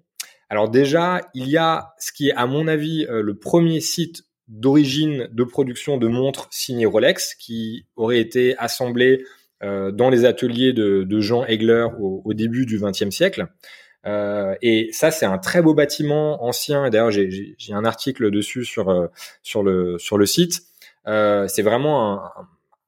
[0.50, 4.22] Alors déjà, il y a ce qui est à mon avis euh, le premier site
[4.48, 9.24] d'origine de production de montres signées Rolex qui aurait été assemblé
[9.62, 13.46] euh, dans les ateliers de, Jean Egler au, début du XXe siècle.
[14.06, 16.90] Euh, et ça, c'est un très beau bâtiment ancien.
[16.90, 19.08] D'ailleurs, j'ai un article dessus sur
[19.42, 20.60] sur le sur le site.
[21.06, 22.30] C'est vraiment un,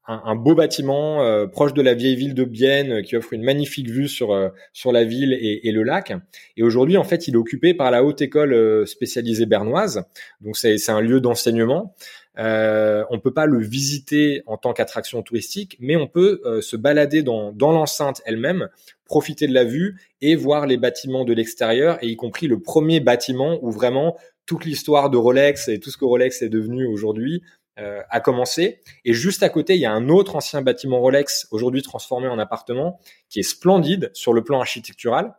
[0.06, 3.42] un, un, beau bâtiment euh, proche de la vieille ville de Bienne qui offre une
[3.42, 6.12] magnifique vue sur euh, sur la ville et, et le lac.
[6.56, 10.04] Et aujourd'hui, en fait, il est occupé par la haute école spécialisée bernoise.
[10.40, 11.94] Donc, c'est un lieu d'enseignement.
[12.38, 17.22] Euh, on peut pas le visiter en tant qu'attraction touristique, mais on peut se balader
[17.22, 18.68] dans, dans l'enceinte elle-même
[19.06, 23.00] profiter de la vue et voir les bâtiments de l'extérieur, et y compris le premier
[23.00, 27.42] bâtiment où vraiment toute l'histoire de Rolex et tout ce que Rolex est devenu aujourd'hui
[27.78, 28.80] euh, a commencé.
[29.04, 32.38] Et juste à côté, il y a un autre ancien bâtiment Rolex, aujourd'hui transformé en
[32.38, 35.34] appartement, qui est splendide sur le plan architectural.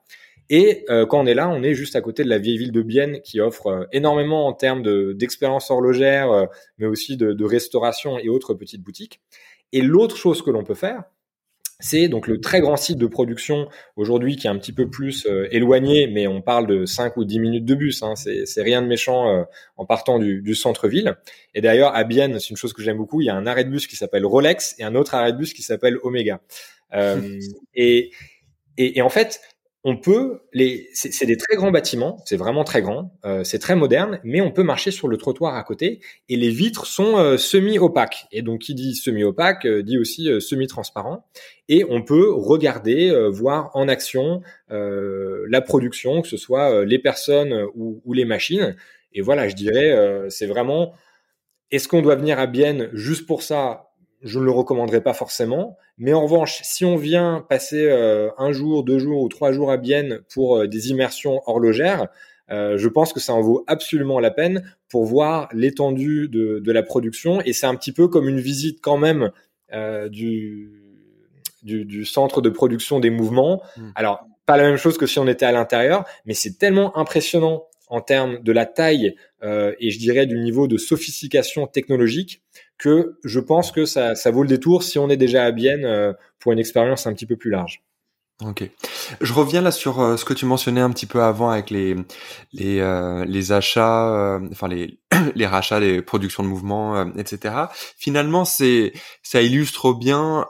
[0.50, 2.71] Et euh, quand on est là, on est juste à côté de la vieille ville
[2.71, 4.84] de Bienne qui offre euh, énormément en termes
[5.15, 6.47] d'expérience horlogère,
[6.78, 9.19] mais aussi de, de, restauration et autres petites boutiques.
[9.73, 11.04] Et l'autre chose que l'on peut faire,
[11.79, 15.27] c'est donc le très grand site de production aujourd'hui qui est un petit peu plus
[15.27, 18.01] euh, éloigné, mais on parle de 5 ou 10 minutes de bus.
[18.01, 19.43] Hein, c'est rien de méchant euh,
[19.75, 21.15] en partant du, du centre-ville.
[21.53, 23.63] Et d'ailleurs, à Bienne, c'est une chose que j'aime beaucoup, il y a un arrêt
[23.63, 26.41] de bus qui s'appelle Rolex et un autre arrêt de bus qui s'appelle Omega.
[26.93, 27.39] Euh,
[27.75, 28.11] et,
[28.77, 29.39] et, et, en fait,
[29.89, 33.73] on peut les c'est des très grands bâtiments, c'est vraiment très grand, euh, c'est très
[33.73, 37.38] moderne, mais on peut marcher sur le trottoir à côté et les vitres sont euh,
[37.38, 38.28] semi-opaques.
[38.34, 41.26] Et donc qui dit semi-opaque euh, dit aussi semi-transparent
[41.69, 48.02] et on peut regarder, voir en action la production, que ce soit les personnes ou,
[48.04, 48.76] ou, les machines.
[49.13, 49.93] Et voilà, je dirais,
[50.30, 50.93] c'est vraiment
[51.71, 53.87] est-ce qu'on doit venir à Bienne juste pour ça
[54.23, 55.77] je ne le recommanderais pas forcément.
[55.97, 59.71] Mais en revanche, si on vient passer euh, un jour, deux jours ou trois jours
[59.71, 62.08] à Bienne pour euh, des immersions horlogères,
[62.49, 66.71] euh, je pense que ça en vaut absolument la peine pour voir l'étendue de, de,
[66.71, 67.41] la production.
[67.41, 69.32] Et c'est un petit peu comme une visite quand même
[70.10, 70.71] du,
[71.62, 73.62] du, du, centre de production des mouvements.
[73.75, 73.89] Mmh.
[73.95, 77.65] Alors, pas la même chose que si on était à l'intérieur, mais c'est tellement impressionnant
[77.89, 82.41] en termes de la taille et je dirais du niveau de sophistication technologique
[82.77, 85.85] que je pense que ça, ça vaut le détour si on est déjà à Bienne
[85.85, 87.81] euh, pour une expérience un petit peu plus large.
[88.45, 88.69] Ok.
[89.19, 91.95] Je reviens là sur euh, ce que tu mentionnais un petit peu avant avec les
[92.53, 94.99] les, euh, les achats, enfin les
[95.35, 97.55] les rachats, les productions de mouvements, etc.
[97.97, 100.45] Finalement, c'est ça illustre bien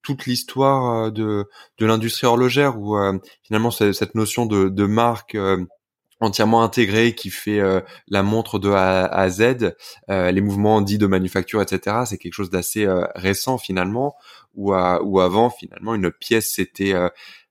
[0.00, 1.44] toute l'histoire de
[1.76, 2.96] de l'industrie horlogère où
[3.42, 5.36] finalement cette notion de de marque
[6.20, 9.74] entièrement intégré qui fait euh, la montre de A à Z,
[10.10, 11.96] euh, les mouvements dits de manufacture, etc.
[12.06, 14.16] C'est quelque chose d'assez euh, récent finalement,
[14.54, 16.92] où, où avant finalement une pièce c'était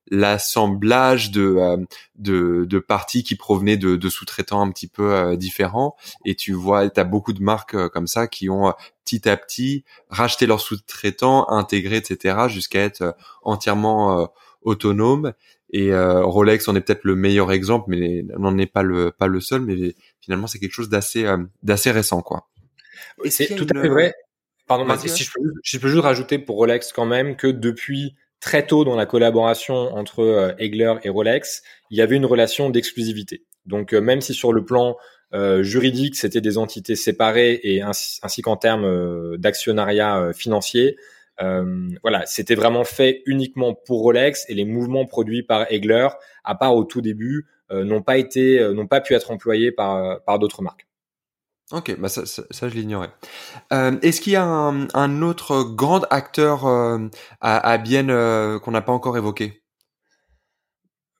[0.10, 5.95] l'assemblage de, de, de parties qui provenaient de, de sous-traitants un petit peu différents.
[6.25, 8.73] Et tu vois, tu as beaucoup de marques comme ça qui ont
[9.06, 14.30] petit à petit racheté leurs sous-traitants, intégré, etc., jusqu'à être entièrement
[14.63, 15.34] autonomes
[15.69, 19.27] et euh, Rolex en est peut-être le meilleur exemple, mais n'en est pas le pas
[19.27, 19.62] le seul.
[19.62, 22.47] Mais finalement, c'est quelque chose d'assez euh, d'assez récent, quoi.
[23.25, 24.13] C'est tout à fait vrai.
[24.67, 28.67] Pardon, si je, peux, je peux juste rajouter pour Rolex quand même que depuis très
[28.67, 33.45] tôt dans la collaboration entre euh, Egler et Rolex, il y avait une relation d'exclusivité.
[33.65, 34.97] Donc même si sur le plan
[35.34, 40.97] euh, juridique, c'était des entités séparées et ainsi, ainsi qu'en termes d'actionnariat financier,
[41.41, 46.08] euh, voilà, c'était vraiment fait uniquement pour Rolex et les mouvements produits par Egler,
[46.43, 49.71] à part au tout début, euh, n'ont pas été, euh, n'ont pas pu être employés
[49.71, 50.88] par par d'autres marques.
[51.71, 53.10] Ok, bah ça, ça, ça je l'ignorais.
[53.73, 56.97] Euh, Est-ce qu'il y a un, un, autre grand acteur euh,
[57.41, 59.62] à, à Bienne euh, qu'on n'a pas encore évoqué?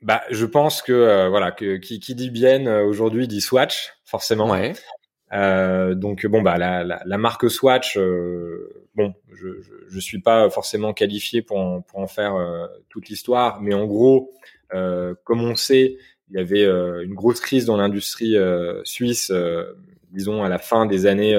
[0.02, 4.50] Bah, je pense que voilà, que qui, qui dit Bienne aujourd'hui dit Swatch, forcément.
[4.50, 4.74] Ouais.
[5.34, 10.20] Euh, donc bon bah la, la, la marque Swatch, euh, bon je, je, je suis
[10.22, 14.34] pas forcément qualifié pour en, pour en faire euh, toute l'histoire, mais en gros
[15.24, 15.98] comme on sait,
[16.30, 18.36] il y avait une grosse crise dans l'industrie
[18.84, 19.32] suisse
[20.12, 21.36] disons à la fin des années,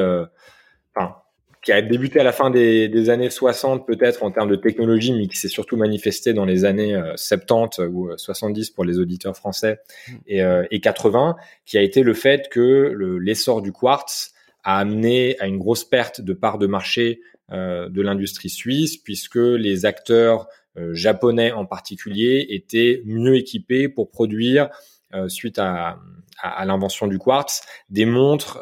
[1.69, 5.13] qui a débuté à la fin des, des années 60 peut-être en termes de technologie,
[5.13, 9.79] mais qui s'est surtout manifesté dans les années 70 ou 70 pour les auditeurs français
[10.09, 10.13] mmh.
[10.29, 14.33] et, et 80, qui a été le fait que l'essor du quartz
[14.65, 19.37] a amené à une grosse perte de part de marché euh, de l'industrie suisse, puisque
[19.37, 24.69] les acteurs euh, japonais en particulier étaient mieux équipés pour produire,
[25.15, 25.99] euh, suite à,
[26.41, 28.59] à, l'invention du quartz, des montres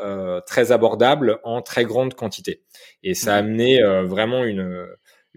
[0.47, 2.63] très abordables en très grande quantité.
[3.03, 4.87] Et ça a amené vraiment une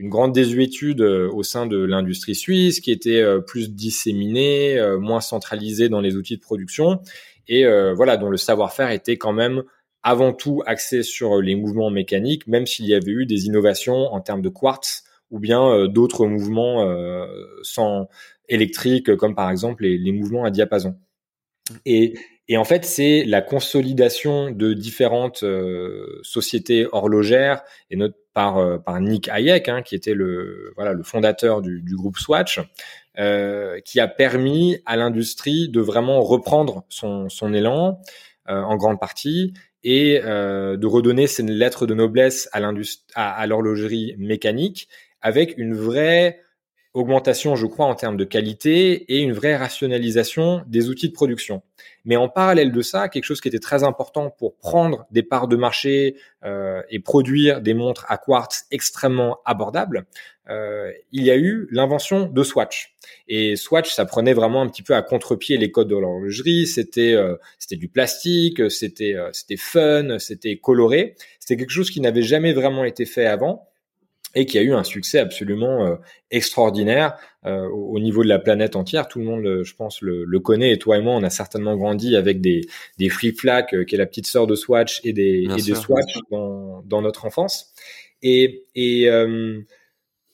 [0.02, 6.00] une grande désuétude au sein de l'industrie suisse qui était plus disséminée, moins centralisée dans
[6.00, 7.02] les outils de production
[7.48, 9.64] et voilà dont le savoir-faire était quand même
[10.04, 14.22] avant tout axé sur les mouvements mécaniques, même s'il y avait eu des innovations en
[14.22, 17.28] termes de quartz ou bien euh, d'autres mouvements euh,
[17.62, 18.08] sans
[18.48, 20.96] électriques, comme par exemple les, mouvements à diapason.
[21.86, 22.16] Et,
[22.48, 29.00] et en fait, c'est la consolidation de différentes euh, sociétés horlogères, et note par, par
[29.02, 32.60] Nick Hayek, hein, qui était le, voilà, le fondateur du, du groupe Swatch,
[33.84, 38.00] qui a permis à l'industrie de vraiment reprendre son, son élan
[38.46, 39.52] en grande partie
[39.84, 44.90] et euh, de redonner ces lettres de noblesse à l'horlogerie mécanique
[45.22, 46.42] avec une vraie
[46.94, 51.62] augmentation, je crois, en termes de qualité et une vraie rationalisation des outils de production.
[52.06, 55.48] Mais en parallèle de ça, quelque chose qui était très important pour prendre des parts
[55.48, 60.08] de marché euh, et produire des montres à quartz extrêmement abordables,
[60.50, 62.96] euh, il y a eu l'invention de Swatch.
[63.28, 66.66] Et Swatch, ça prenait vraiment un petit peu à contre-pied les codes de l'horlogerie.
[66.66, 71.16] C'était euh, c'était du plastique, c'était euh, c'était fun, c'était coloré.
[71.40, 73.69] C'était quelque chose qui n'avait jamais vraiment été fait avant
[74.40, 75.96] et qui a eu un succès absolument euh,
[76.32, 79.10] extraordinaire euh, au niveau de la planète entière.
[79.10, 80.72] Tout le monde, euh, je pense, le, le, connaît.
[80.72, 82.62] Et toi et moi, on a certainement grandi avec des,
[82.98, 86.14] des Flip Flac, qui est la petite sœur de Swatch, et des, et des Swatch
[86.32, 87.74] dans, dans, notre enfance.
[88.22, 89.10] Et, et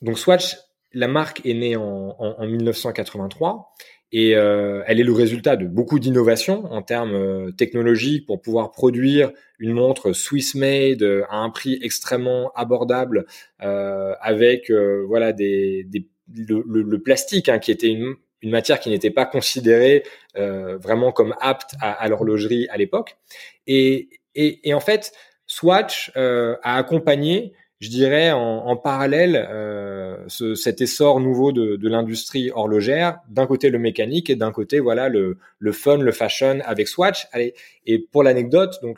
[0.02, 0.56] donc Swatch,
[0.94, 3.74] la marque est née en, en, en 1983
[4.12, 8.72] et euh, elle est le résultat de beaucoup d'innovations en termes euh, technologiques pour pouvoir
[8.72, 13.26] produire une montre Swiss made euh, à un prix extrêmement abordable
[13.60, 14.72] avec
[15.08, 19.26] voilà des, des le, le, plastique hein, qui était une, une matière qui n'était pas
[19.26, 20.04] considérée
[20.36, 23.18] vraiment comme apte à, à l'horlogerie à l'époque.
[23.66, 25.14] Et, et, et, en fait
[25.48, 27.54] Swatch a accompagné
[27.86, 33.78] je dirais en, parallèle euh, ce, cet essor nouveau de, l'industrie horlogère, d'un côté le
[33.78, 37.28] mécanique et d'un côté voilà le, le fun, le fashion avec Swatch.
[37.32, 37.54] Allez,
[37.86, 38.98] et pour l'anecdote, donc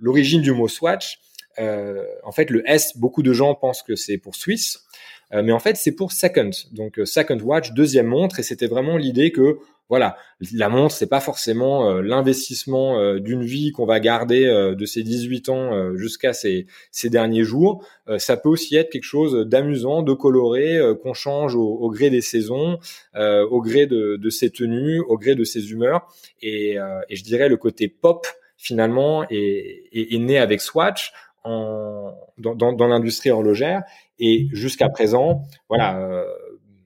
[0.00, 1.20] l'origine du mot Swatch,
[1.60, 4.80] euh, en fait le S, beaucoup de gens pensent que c'est pour Suisse,
[5.32, 8.96] euh, mais en fait c'est pour second, donc second watch, deuxième montre, et c'était vraiment
[8.96, 9.58] l'idée que
[9.90, 10.16] voilà,
[10.54, 14.86] la montre, c'est pas forcément euh, l'investissement euh, d'une vie qu'on va garder euh, de
[14.86, 16.66] ses 18 ans jusqu'à ses,
[17.04, 17.86] derniers jours.
[18.18, 22.78] ça peut aussi être quelque chose d'amusant, de coloré, qu'on change au, gré des saisons,
[23.14, 26.06] au gré de, ses tenues, au gré de ses humeurs.
[26.40, 26.76] Et,
[27.10, 31.12] je dirais le côté pop finalement est, est, né avec Swatch
[31.44, 33.82] en, dans, dans l'industrie horlogère.
[34.18, 36.24] Et jusqu'à présent, voilà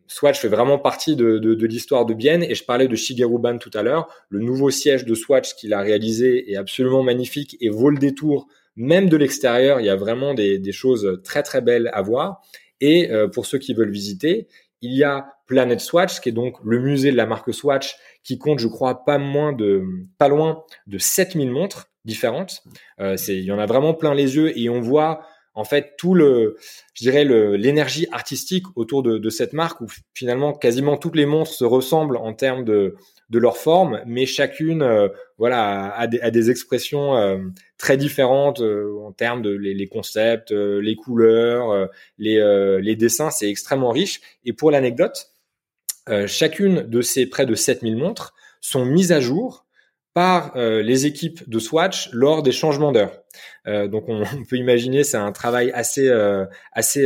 [0.09, 3.38] Swatch fait vraiment partie de, de, de l'histoire de Bienne et je parlais de Shigeru
[3.38, 4.09] Ban tout à l'heure.
[4.31, 8.49] Le nouveau siège de Swatch qu'il a réalisé est absolument magnifique et vaut le détour
[8.75, 9.81] même de l'extérieur.
[9.81, 12.40] Il y a vraiment des, des, choses très très belles à voir.
[12.81, 14.49] Et euh, pour ceux qui veulent visiter,
[14.81, 18.38] il y a Planet Swatch qui est donc le musée de la marque Swatch qui
[18.38, 19.83] compte, je crois, pas moins de
[20.18, 22.62] pas loin de 7000 montres différentes.
[23.01, 25.23] Euh, il y en a vraiment plein les yeux et on voit
[25.59, 26.57] en fait tout le,
[26.94, 31.64] je dirais l'énergie artistique autour de, cette marque où finalement quasiment toutes les montres se
[31.64, 32.97] ressemblent en termes de
[33.31, 37.38] de leur forme, mais chacune, euh, voilà, a des, expressions euh,
[37.77, 43.31] très différentes euh, en termes de les, concepts, les couleurs, les, les dessins.
[43.31, 44.21] C'est extrêmement riche.
[44.44, 45.33] Et pour l'anecdote,
[46.27, 49.66] chacune de ces près de 7000 montres sont mises à jour
[50.14, 53.12] par euh, les équipes de Swatch lors des changements d'heure.
[53.66, 57.03] Euh, donc on, peut imaginer c'est un travail assez euh, assez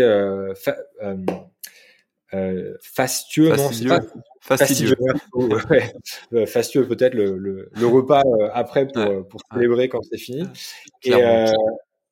[2.81, 3.91] fastueux, fastidieux,
[4.41, 4.97] fastidieux,
[5.61, 8.23] fastidieux, fastueux peut-être le, le, le, repas
[8.55, 10.45] après pour, pour célébrer quand c'est fini.
[11.05, 11.13] Et,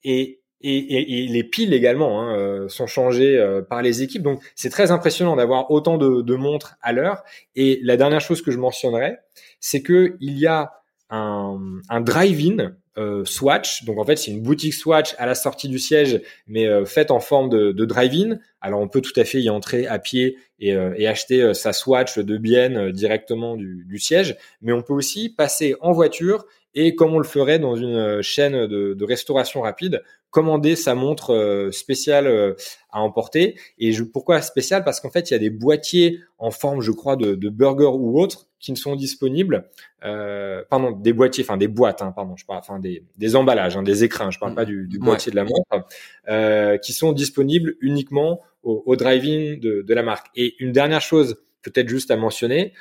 [0.04, 4.22] et, et, et, les piles également hein, sont changées par les équipes.
[4.22, 7.22] Donc c'est très impressionnant d'avoir autant de, de montres à l'heure.
[7.56, 9.16] Et la dernière chose que je mentionnerai,
[9.58, 10.79] c'est que il y a
[11.10, 13.84] un, drive-in euh, Swatch.
[13.84, 17.10] Donc en fait, c'est une boutique Swatch à la sortie du siège, mais euh, faite
[17.10, 18.38] en forme de, drive-in.
[18.60, 21.54] Alors on peut tout à fait y entrer à pied et, euh, et acheter euh,
[21.54, 26.94] sa Swatch de Bienne directement du, siège, mais on peut aussi passer en voiture et
[26.94, 32.54] comme on le ferait dans une chaîne de restauration rapide, commander sa montre spéciale
[32.90, 33.58] à emporter.
[33.78, 34.84] Et je, pourquoi spéciale?
[34.84, 37.90] Parce qu'en fait, il y a des boîtiers en forme, je crois, de, de burger
[37.92, 39.70] ou autre qui ne sont disponibles.
[40.04, 43.76] Euh, pardon, des boîtiers, enfin des boîtes, hein, pardon, je parle, enfin des, des emballages,
[43.76, 44.30] hein, des écrins.
[44.30, 45.86] Je parle pas du, du boîtier de la montre,
[46.28, 50.26] euh, qui sont disponibles uniquement au, au drive-in de, de la marque.
[50.36, 52.74] Et une dernière chose, peut-être juste à mentionner.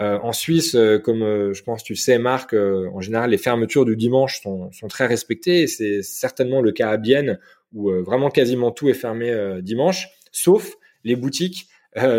[0.00, 3.38] Euh, en Suisse, euh, comme euh, je pense tu sais, Marc, euh, en général, les
[3.38, 5.62] fermetures du dimanche sont, sont très respectées.
[5.62, 7.38] Et c'est certainement le cas à Bienne,
[7.72, 11.66] où vraiment quasiment tout est fermé dimanche, sauf les boutiques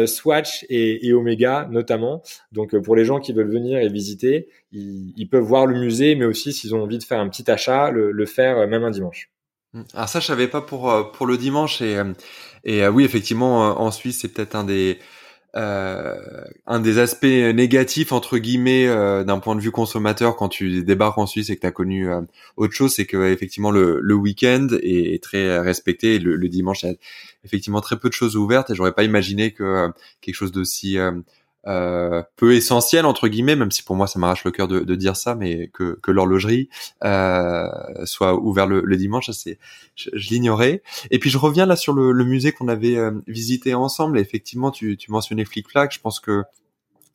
[0.05, 2.21] Swatch et, et, Omega notamment.
[2.51, 6.15] Donc pour les gens qui veulent venir et visiter, ils, ils, peuvent voir le musée,
[6.15, 8.91] mais aussi s'ils ont envie de faire un petit achat, le, le faire même un
[8.91, 9.29] dimanche.
[9.73, 9.81] Mmh.
[9.93, 12.01] Alors ça, je savais pas pour pour le dimanche et
[12.65, 14.97] et oui, effectivement, en Suisse, c'est peut-être un des
[15.57, 16.15] euh,
[16.67, 21.17] un des aspects négatifs entre guillemets euh, d'un point de vue consommateur quand tu débarques
[21.17, 22.21] en Suisse et que tu as connu euh,
[22.57, 26.19] autre chose, c'est que effectivement le, week-end est, très respecté.
[26.19, 26.89] le, le, dimanche, a
[27.45, 29.89] effectivement très peu de choses ouvertes et j'aurais pas imaginé que
[30.19, 30.97] quelque chose d'aussi
[31.67, 34.95] euh, peu essentiel entre guillemets, même si pour moi ça m'arrache le cœur de, de,
[34.95, 36.69] dire ça, mais que, que l'horlogerie
[37.03, 37.67] euh,
[38.05, 39.59] soit ouvert le, le dimanche, c'est
[39.95, 40.83] je, je l'ignorais.
[41.11, 44.17] Et puis je reviens là sur le, le musée qu'on avait euh, visité ensemble.
[44.17, 45.93] Et effectivement, tu, tu mentionnais Flick Flack.
[45.93, 46.43] Je pense que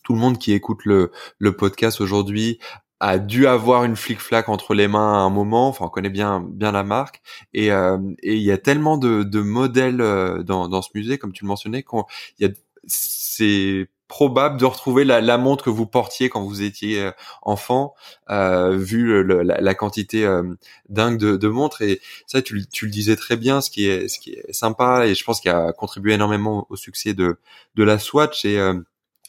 [0.03, 2.59] tout le monde qui écoute le, le podcast aujourd'hui
[3.01, 5.69] a dû avoir une flic flac entre les mains à un moment.
[5.69, 7.23] Enfin, on connaît bien bien la marque
[7.55, 11.17] et euh, et il y a tellement de, de modèles euh, dans, dans ce musée,
[11.19, 12.01] comme tu le mentionnais, qu'il
[12.41, 12.51] y a
[12.87, 17.95] c'est probable de retrouver la, la, montre que vous portiez quand vous étiez euh, enfant,
[18.29, 20.43] euh, vu le, la, la, quantité euh,
[20.89, 21.81] dingue de, de, montres.
[21.83, 25.07] Et ça, tu, tu, le disais très bien, ce qui est, ce qui est sympa
[25.07, 27.39] et je pense qu'il a contribué énormément au succès de,
[27.77, 28.75] de la Swatch et euh,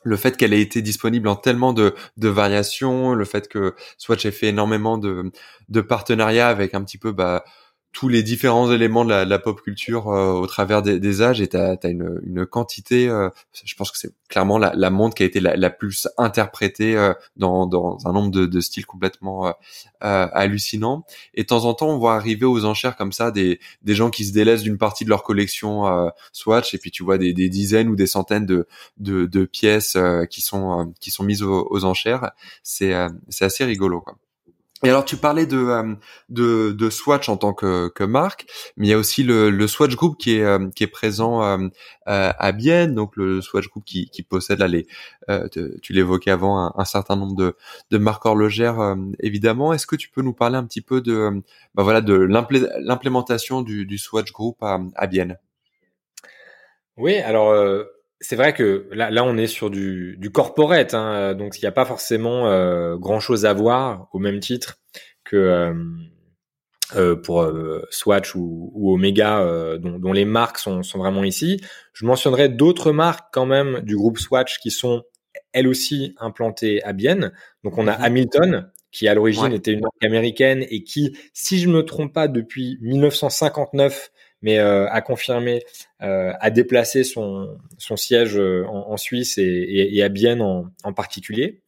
[0.04, 4.26] le fait qu'elle ait été disponible en tellement de, de, variations, le fait que Swatch
[4.26, 5.32] ait fait énormément de,
[5.70, 7.46] de partenariats avec un petit peu bah,
[7.92, 11.22] tous les différents éléments de la, de la pop culture euh, au travers des, des,
[11.22, 13.30] âges et tu as, une, une, quantité, euh,
[13.66, 16.96] je pense que c'est clairement la, la, montre qui a été la, la plus interprétée
[16.96, 19.54] euh, dans, dans, un nombre de, de styles complètement
[20.00, 21.06] hallucinants.
[21.34, 24.10] Et de temps en temps, on voit arriver aux enchères comme ça des, des gens
[24.10, 27.50] qui se délaissent d'une partie de leur collection Swatch et puis tu vois des, des
[27.50, 28.68] dizaines ou des centaines de,
[28.98, 29.98] de, de pièces
[30.30, 32.32] qui, sont, qui sont mises aux, aux enchères.
[32.64, 32.94] C'est
[33.42, 34.02] assez rigolo.
[34.02, 34.16] Quoi.
[34.84, 35.96] Et alors tu parlais de, euh,
[36.30, 39.68] de, de Swatch en tant que, que marque, mais il y a aussi le, le
[39.68, 41.68] Swatch Group qui est euh, qui est présent euh,
[42.06, 44.88] à Bienne, donc le Swatch Group qui, qui possède là les,
[45.52, 47.56] tu l'évoquais avant un, certain nombre de,
[47.92, 49.72] de marques horlogères évidemment.
[49.72, 51.42] Est-ce que tu peux nous parler un petit peu de
[51.76, 55.38] bah voilà de l'implémentation du, du Swatch Group à, à Bienne?
[56.98, 57.54] Oui, alors
[58.22, 61.68] c'est vrai que là, là, on est sur du, du corporate, hein, donc il n'y
[61.68, 64.78] a pas forcément euh, grand-chose à voir au même titre
[65.24, 65.74] que euh,
[66.96, 71.24] euh, pour euh, Swatch ou, ou Omega, euh, dont, dont, les marques sont, sont, vraiment
[71.24, 71.62] ici.
[71.94, 75.04] Je mentionnerai d'autres marques quand même du groupe Swatch qui sont
[75.54, 77.32] elles aussi implantées à Bienne.
[77.64, 78.04] Donc on a mhm.
[78.04, 82.28] Hamilton, qui à l'origine était une marque américaine et qui, si je me trompe pas,
[82.28, 84.12] depuis 1959
[84.42, 85.64] mais euh, a confirmé,
[86.02, 90.42] euh, a déplacé son, son siège euh, en, en Suisse et, et, et, à Bienne
[90.42, 91.62] en, en particulier.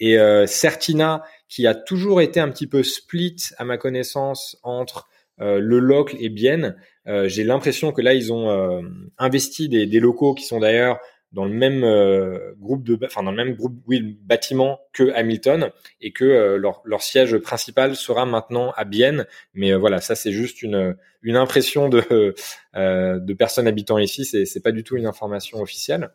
[0.00, 5.08] Et euh, Certina, qui a toujours été un petit peu split, à ma connaissance, entre
[5.40, 6.76] euh, le local et Bienne,
[7.24, 8.82] j'ai l'impression que là, ils ont
[9.16, 10.98] investi des, des, locaux qui sont d'ailleurs
[11.32, 15.70] dans le même euh, groupe de, enfin dans le même groupe, oui, bâtiment que Hamilton,
[16.00, 19.26] et que euh, leur, leur, siège principal sera maintenant à Bienne.
[19.54, 22.34] Mais euh, voilà, ça c'est juste une une impression de
[22.74, 24.24] de personnes habitant ici.
[24.24, 26.10] C'est c'est pas du tout une information officielle.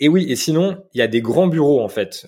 [0.00, 2.26] et oui, et sinon, il y a des grands bureaux en fait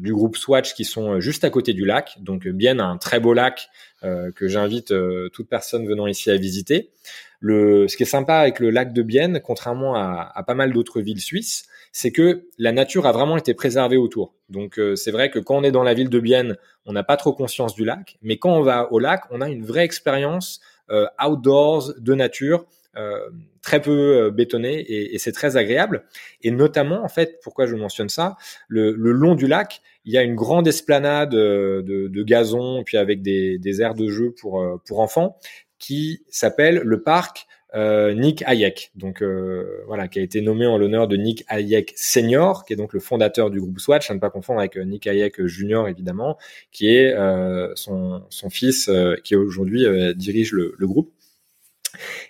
[0.00, 2.18] du groupe Swatch qui sont juste à côté du lac.
[2.20, 3.68] Donc Bienne a un très beau lac
[4.02, 4.92] que j'invite
[5.32, 6.92] toute personne venant ici à visiter.
[7.40, 10.72] Le, ce qui est sympa avec le lac de Bienne, contrairement à, à pas mal
[10.72, 14.34] d'autres villes suisses, c'est que la nature a vraiment été préservée autour.
[14.48, 17.04] Donc euh, c'est vrai que quand on est dans la ville de Bienne, on n'a
[17.04, 19.84] pas trop conscience du lac, mais quand on va au lac, on a une vraie
[19.84, 20.60] expérience
[20.90, 22.66] euh, outdoors de nature.
[22.96, 23.28] Euh,
[23.62, 26.04] très peu euh, bétonnée et, et c'est très agréable.
[26.42, 28.36] Et notamment, en fait, pourquoi je mentionne ça,
[28.66, 32.96] le, le long du lac, il y a une grande esplanade de, de gazon, puis
[32.96, 35.38] avec des, des aires de jeu pour, pour enfants,
[35.78, 40.78] qui s'appelle le parc euh, Nick Hayek, donc euh, voilà, qui a été nommé en
[40.78, 44.20] l'honneur de Nick Hayek Senior, qui est donc le fondateur du groupe Swatch, à ne
[44.20, 46.38] pas confondre avec euh, Nick Hayek Junior évidemment,
[46.72, 51.12] qui est euh, son, son fils euh, qui aujourd'hui euh, dirige le, le, groupe.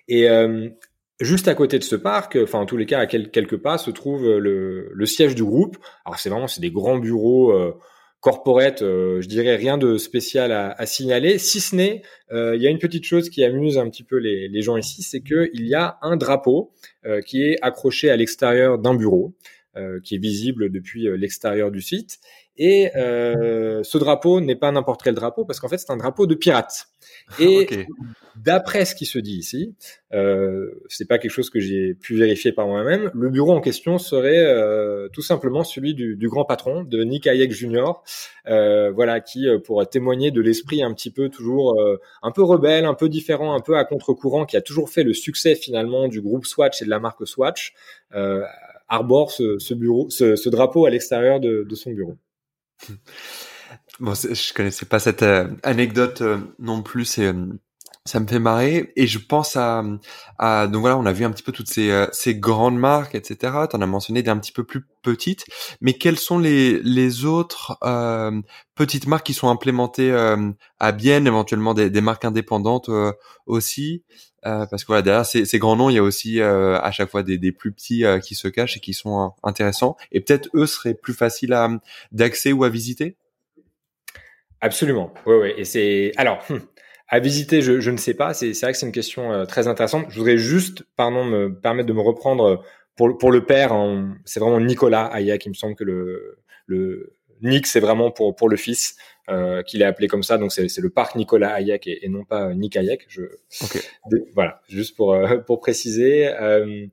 [0.09, 0.27] Et
[1.21, 3.91] juste à côté de ce parc, enfin en tous les cas à quelques pas, se
[3.91, 5.77] trouve le, le siège du groupe.
[6.05, 7.53] Alors c'est vraiment c'est des grands bureaux
[8.21, 12.03] corporate, je dirais rien de spécial à, signaler, si ce n'est,
[12.33, 15.21] il y a une petite chose qui amuse un petit peu les, gens ici, c'est
[15.21, 16.73] qu'il y a un drapeau
[17.27, 19.35] qui est accroché à l'extérieur d'un bureau.
[19.79, 22.19] Euh, qui est visible depuis euh, l'extérieur du site.
[22.59, 26.27] Et euh, ce drapeau n'est pas n'importe quel drapeau parce qu'en fait c'est un drapeau
[26.27, 26.89] de pirate.
[27.39, 27.87] Et
[28.37, 29.75] d'après ce qui se dit ici,
[30.13, 33.11] euh, c'est pas quelque chose que j'ai pu vérifier par moi-même.
[33.15, 37.27] Le bureau en question serait euh, tout simplement celui du, du, grand patron de Nick
[37.27, 37.93] Hayek Jr.
[38.49, 41.81] Euh, voilà qui pourrait témoigner de l'esprit un petit peu toujours
[42.23, 45.15] un peu rebelle, un peu différent, un peu à contre-courant, qui a toujours fait le
[45.15, 47.75] succès finalement du groupe Swatch et de la marque Swatch
[48.89, 52.17] arbore ce, ce bureau, ce, ce, drapeau à l'extérieur de, de, son bureau.
[54.01, 57.05] Bon, je connaissais pas cette euh, anecdote euh, non plus.
[57.05, 57.47] C'est euh,
[58.07, 59.85] ça me fait marrer et je pense à,
[60.39, 63.37] à donc voilà on a vu un petit peu toutes ces, ces grandes marques etc
[63.69, 65.45] tu en as mentionné des un petit peu plus petites
[65.83, 68.41] mais quelles sont les les autres euh,
[68.75, 70.51] petites marques qui sont implémentées euh,
[70.81, 72.89] à Bienne éventuellement des, des marques indépendantes
[73.45, 74.05] aussi?
[74.47, 76.93] Euh, parce que voilà derrière ces, ces, grands noms il y a aussi euh, à
[76.93, 79.97] chaque fois des, des plus petits euh, qui se cachent et qui sont intéressants.
[80.13, 81.69] Et peut-être eux seraient plus faciles à
[82.13, 83.17] d'accès ou à visiter?
[84.61, 85.13] Absolument.
[85.27, 86.61] Oui oui et c'est alors hum,
[87.09, 88.33] à visiter je, je, ne sais pas.
[88.33, 90.07] C'est vrai que c'est une question très intéressante.
[90.11, 92.63] Je voudrais juste pardon me permettre de me reprendre
[92.97, 93.73] pour, pour le père
[94.25, 98.49] c'est vraiment Nicolas Aya qui me semble que le le Nick c'est vraiment pour pour
[98.49, 98.97] le fils
[99.29, 100.39] euh, qu'il est appelé comme ça.
[100.39, 103.07] Donc c'est le parc Nicolas Hayek et, et, non pas Nick Hayek.
[103.09, 103.23] Je,
[104.35, 106.29] voilà, juste pour euh, pour préciser.
[106.29, 106.87] Euh,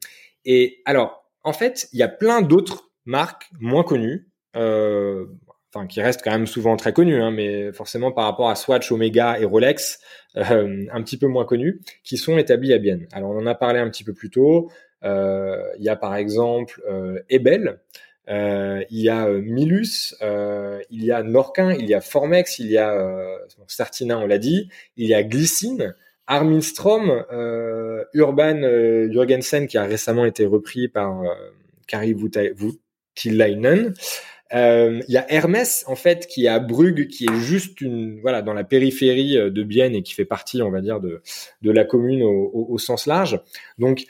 [0.45, 4.27] et alors, en fait, il y a plein d'autres marques moins connues.
[4.55, 5.25] Euh,
[5.73, 8.89] enfin qui restent quand même souvent très connues, hein, mais forcément par rapport à Swatch,
[8.91, 9.99] Omega et Rolex,
[10.37, 13.07] euh, un petit peu moins connues, qui sont établies à Bienne.
[13.11, 14.71] Alors on en a parlé un petit peu plus tôt.
[15.03, 16.81] Euh, il y a par exemple
[17.29, 17.81] Ebel,
[18.29, 22.59] euh, il y a euh, Milus, euh, il y a Norquin, il y a Formex,
[22.59, 25.95] il y a euh, Certina, on l'a dit, il y a Glycine,
[26.27, 28.61] Armin Strom, euh, Urban
[29.11, 31.21] Jurgensen qui a récemment été repris par
[31.87, 33.93] Kari Voutilainen.
[34.53, 38.21] Euh, il y a Hermès en fait qui est à Brugge, qui est juste une
[38.21, 41.21] voilà dans la périphérie de Bienne et qui fait partie, on va dire, de
[41.61, 43.39] de la commune au, au, au sens large.
[43.79, 44.05] Donc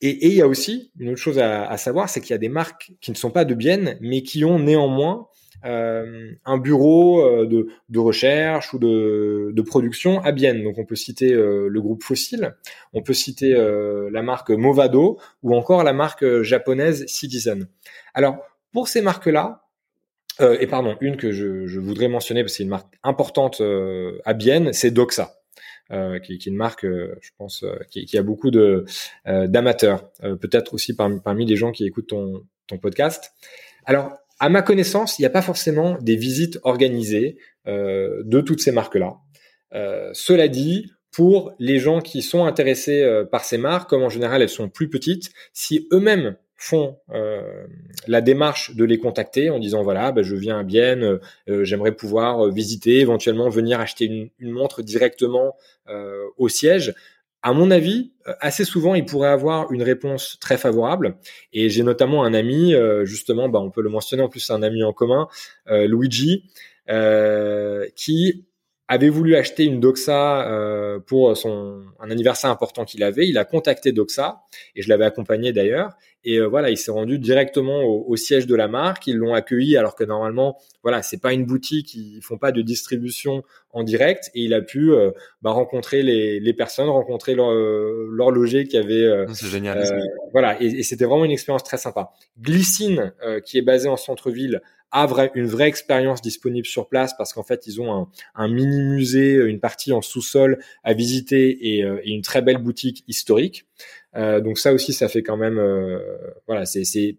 [0.00, 2.38] et, il y a aussi une autre chose à, à savoir, c'est qu'il y a
[2.38, 5.28] des marques qui ne sont pas de Bienne, mais qui ont néanmoins
[5.64, 10.62] euh, un bureau euh, de, de, recherche ou de, de, production à Bienne.
[10.62, 12.54] Donc on peut citer euh, le groupe Fossil,
[12.92, 17.68] on peut citer euh, la marque Movado ou encore la marque japonaise Citizen.
[18.14, 18.38] Alors
[18.72, 19.64] pour ces marques-là,
[20.40, 23.60] et pardon, une que je, je voudrais mentionner parce que c'est une marque importante
[24.24, 25.37] à Bienne, c'est Doxa.
[25.90, 28.84] Euh, qui, qui, est une marque, euh, je pense, euh, qui, qui, a beaucoup de
[29.24, 33.32] d'amateurs, peut-être aussi parmi, parmi les gens qui écoutent ton, ton podcast.
[33.86, 38.70] Alors, à ma connaissance, il n'y a pas forcément des visites organisées de toutes ces
[38.70, 39.16] marques-là.
[40.12, 44.48] cela dit, pour les gens qui sont intéressés par ces marques, comme en général elles
[44.48, 47.66] sont plus petites, si eux-mêmes font euh,
[48.08, 51.92] la démarche de les contacter en disant voilà bah, je viens à Bienne, euh, j'aimerais
[51.92, 55.54] pouvoir euh, visiter, éventuellement venir acheter une, une montre directement
[55.88, 56.94] euh, au siège.
[57.40, 61.18] À mon avis, assez souvent, ils pourraient avoir une réponse très favorable.
[61.52, 64.64] Et j'ai notamment un ami, justement, bah, on peut le mentionner en plus, c'est un
[64.64, 65.28] ami en commun,
[65.68, 66.50] Luigi,
[67.94, 68.47] qui
[68.88, 73.28] avait voulu acheter une Doxa euh, pour son un anniversaire important qu'il avait.
[73.28, 74.40] Il a contacté Doxa
[74.74, 75.92] et je l'avais accompagné d'ailleurs.
[76.24, 79.06] Et euh, voilà, il s'est rendu directement au, siège de la marque.
[79.06, 82.62] Ils l'ont accueilli alors que normalement, voilà, c'est pas une boutique, ils font pas de
[82.62, 84.30] distribution en direct.
[84.34, 85.10] Et il a pu euh,
[85.42, 89.26] bah, rencontrer les, les, personnes, rencontrer l'horloger qui avait.
[89.34, 89.84] c'est génial.
[90.32, 92.10] voilà, et, et c'était vraiment une expérience très sympa.
[92.40, 93.12] Glycine,
[93.44, 97.66] qui est basée en centre-ville, a une vraie expérience disponible sur place parce qu'en fait
[97.66, 102.10] ils ont un, un, mini musée, une partie en sous-sol à visiter et, euh, et,
[102.10, 103.66] une très belle boutique historique.
[104.16, 105.98] Euh, donc ça aussi ça fait quand même euh,
[106.46, 107.16] voilà c'est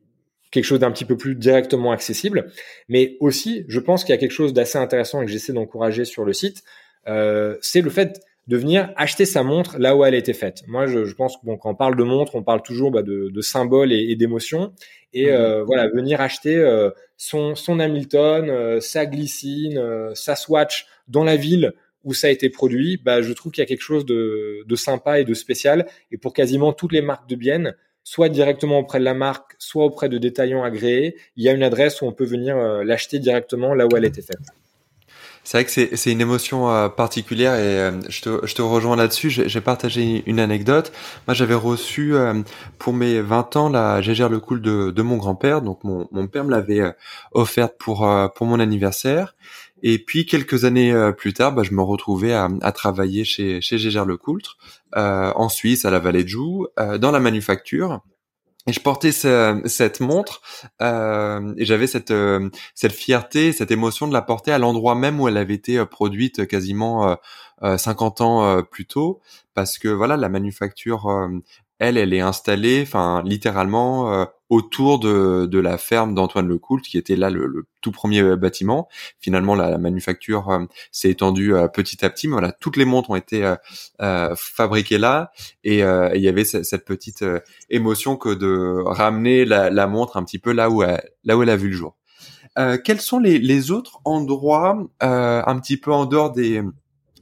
[0.51, 2.51] quelque chose d'un petit peu plus directement accessible.
[2.87, 6.05] Mais aussi je pense qu'il y a quelque chose d'assez intéressant et que j'essaie d'encourager
[6.05, 6.63] sur le site,
[7.07, 10.63] euh, c'est le fait de venir acheter sa montre là où elle a été faite.
[10.67, 13.03] Moi, je, je pense que bon, quand on parle de montre, on parle toujours bah,
[13.03, 14.73] de, de, symboles et, et d'émotions.
[15.13, 15.29] Et mmh.
[15.29, 21.23] euh, voilà, venir acheter euh, son, son Hamilton, euh, sa glycine, euh, sa Swatch dans
[21.23, 21.73] la ville
[22.03, 24.75] où ça a été produit, bah, je trouve qu'il y a quelque chose de, de,
[24.75, 25.85] sympa et de spécial.
[26.11, 29.85] Et pour quasiment toutes les marques de bienne, soit directement auprès de la marque, soit
[29.85, 33.75] auprès de détaillants agréés, il y a une adresse où on peut venir l'acheter directement
[33.75, 34.39] là où elle a été faite.
[35.49, 38.95] C'est vrai que c'est, une émotion euh, particulière et euh, je, te, je te rejoins
[38.95, 39.31] là-dessus.
[39.31, 40.91] J'ai, partagé une anecdote.
[41.27, 42.43] Moi, j'avais reçu euh,
[42.77, 45.63] pour mes 20 ans la Gégère le cool de, de mon grand-père.
[45.63, 46.93] Donc, mon, mon père me l'avait
[47.31, 49.35] offerte pour, pour mon anniversaire.
[49.81, 53.79] Et puis quelques années plus tard, bah, je me retrouvais à, à travailler chez chez
[53.79, 54.59] Gégère Lecoultre
[54.93, 58.03] en Suisse, à la Vallée de Joux, dans la manufacture.
[58.69, 60.43] Et je portais cette montre
[60.79, 65.19] euh, et j'avais cette euh, cette fierté, cette émotion de la porter à l'endroit même
[65.19, 67.17] où elle avait été euh, produite quasiment
[67.63, 69.21] 50 ans plus tôt,
[69.55, 71.09] parce que voilà la manufacture
[71.79, 76.97] elle, elle est installée, enfin littéralement euh, autour de, de la ferme d'Antoine Lecoult, qui
[76.97, 78.89] était là le, tout premier euh, bâtiment.
[79.19, 83.15] Finalement, la, manufacture euh, s'est étendue petit à petit, mais voilà, toutes les montres ont
[83.15, 83.55] été
[84.35, 85.31] fabriquées là,
[85.63, 87.23] et il y avait cette, petite
[87.69, 91.43] émotion que de ramener la, la, montre un petit peu là où elle, là où
[91.43, 91.95] elle a vu le jour.
[92.83, 96.61] quels sont les, les autres endroits un petit peu en dehors des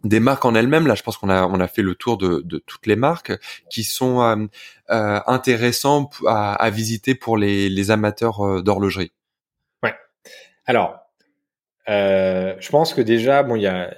[0.03, 0.87] des marques en elles-mêmes.
[0.87, 3.33] Là, je pense qu'on a on a fait le tour de, de toutes les marques
[3.69, 4.35] qui sont euh,
[4.89, 9.11] euh intéressants à, visiter pour les, les amateurs euh, d'horlogerie.
[9.83, 9.95] Ouais.
[10.65, 10.99] Alors,
[11.87, 13.93] je pense que déjà, bon, il y a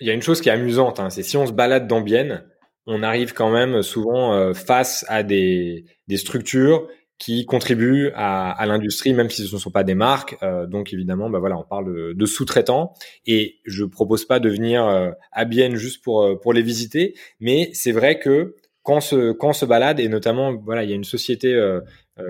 [0.00, 2.44] y a une chose qui est amusante, hein, c'est si on se balade dans Bienne,
[2.86, 6.88] on arrive quand même souvent face à des, des structures
[7.18, 10.36] qui contribuent à, à l'industrie, même si ce ne sont pas des marques.
[10.42, 12.92] Euh, donc évidemment, bah voilà, on parle de, sous-traitants.
[13.26, 17.14] Et je propose pas de venir euh, à Bienne juste pour euh, pour les visiter,
[17.40, 20.90] mais c'est vrai que quand on se quand on se balade et notamment voilà, il
[20.90, 21.58] y a une société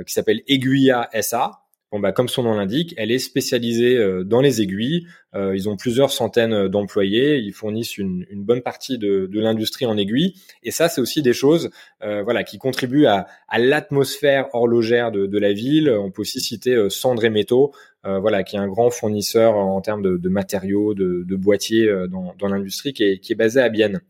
[0.06, 1.63] qui s'appelle Aiguilla SA
[1.94, 5.06] Bon, bah, comme son nom l'indique, elle est spécialisée euh, dans les aiguilles.
[5.36, 7.38] Euh, ils ont plusieurs centaines d'employés.
[7.38, 10.34] Ils fournissent une, une bonne partie de, de l'industrie en aiguilles.
[10.64, 11.70] Et ça, c'est aussi des choses,
[12.02, 15.88] euh, voilà, qui contribuent à, à l'atmosphère horlogère de, de, la ville.
[15.88, 17.72] On peut aussi citer Cendré Métaux,
[18.02, 22.34] voilà, qui est un grand fournisseur en termes de, de matériaux, de, de boîtiers dans,
[22.40, 24.00] dans l'industrie, qui est, qui est basé à Bienne.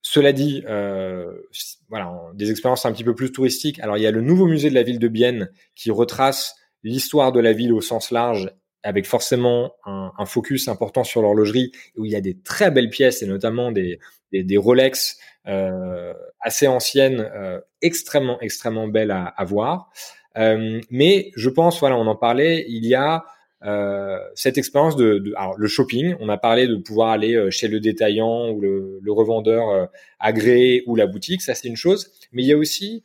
[0.00, 1.30] Cela dit, euh,
[1.90, 3.78] voilà, des expériences un petit peu plus touristiques.
[3.80, 7.32] Alors, il y a le nouveau musée de la ville de Bienne qui retrace l'histoire
[7.32, 8.50] de la ville au sens large,
[8.82, 12.90] avec forcément un, un focus important sur l'horlogerie, où il y a des très belles
[12.90, 14.00] pièces et notamment des,
[14.32, 19.90] des, des Rolex euh, assez anciennes, euh, extrêmement extrêmement belles à, à voir.
[20.36, 23.24] Euh, mais je pense, voilà, on en parlait, il y a
[23.64, 26.16] euh, cette expérience de, de, alors le shopping.
[26.18, 29.86] On a parlé de pouvoir aller euh, chez le détaillant ou le, le revendeur euh,
[30.18, 32.10] agréé ou la boutique, ça c'est une chose.
[32.32, 33.04] Mais il y a aussi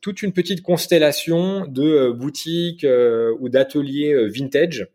[0.00, 4.88] toute une petite constellation de euh, boutiques euh, ou d'ateliers vintage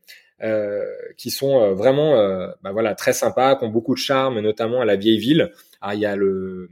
[1.17, 2.13] qui sont vraiment
[2.61, 5.51] bah voilà très sympas, qui ont beaucoup de charme, notamment à la vieille ville.
[5.81, 6.69] Alors, il y a le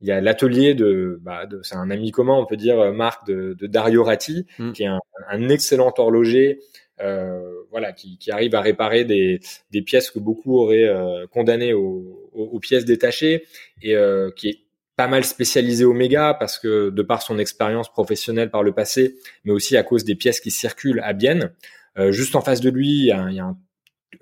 [0.00, 3.26] il y a l'atelier de, bah, de c'est un ami commun, on peut dire, Marc
[3.26, 4.72] de, de Dario Ratti, mm.
[4.72, 6.58] qui est un, un, excellent horloger,
[7.00, 9.40] euh, voilà, qui, qui, arrive à réparer des,
[9.72, 13.44] des pièces que beaucoup auraient euh, condamnées aux, aux, pièces détachées
[13.82, 14.60] et euh, qui est
[14.96, 19.52] pas mal spécialisé Omega parce que de par son expérience professionnelle par le passé, mais
[19.52, 21.52] aussi à cause des pièces qui circulent à Bienne.
[21.98, 23.58] Euh, juste en face de lui, il y a, il y a un,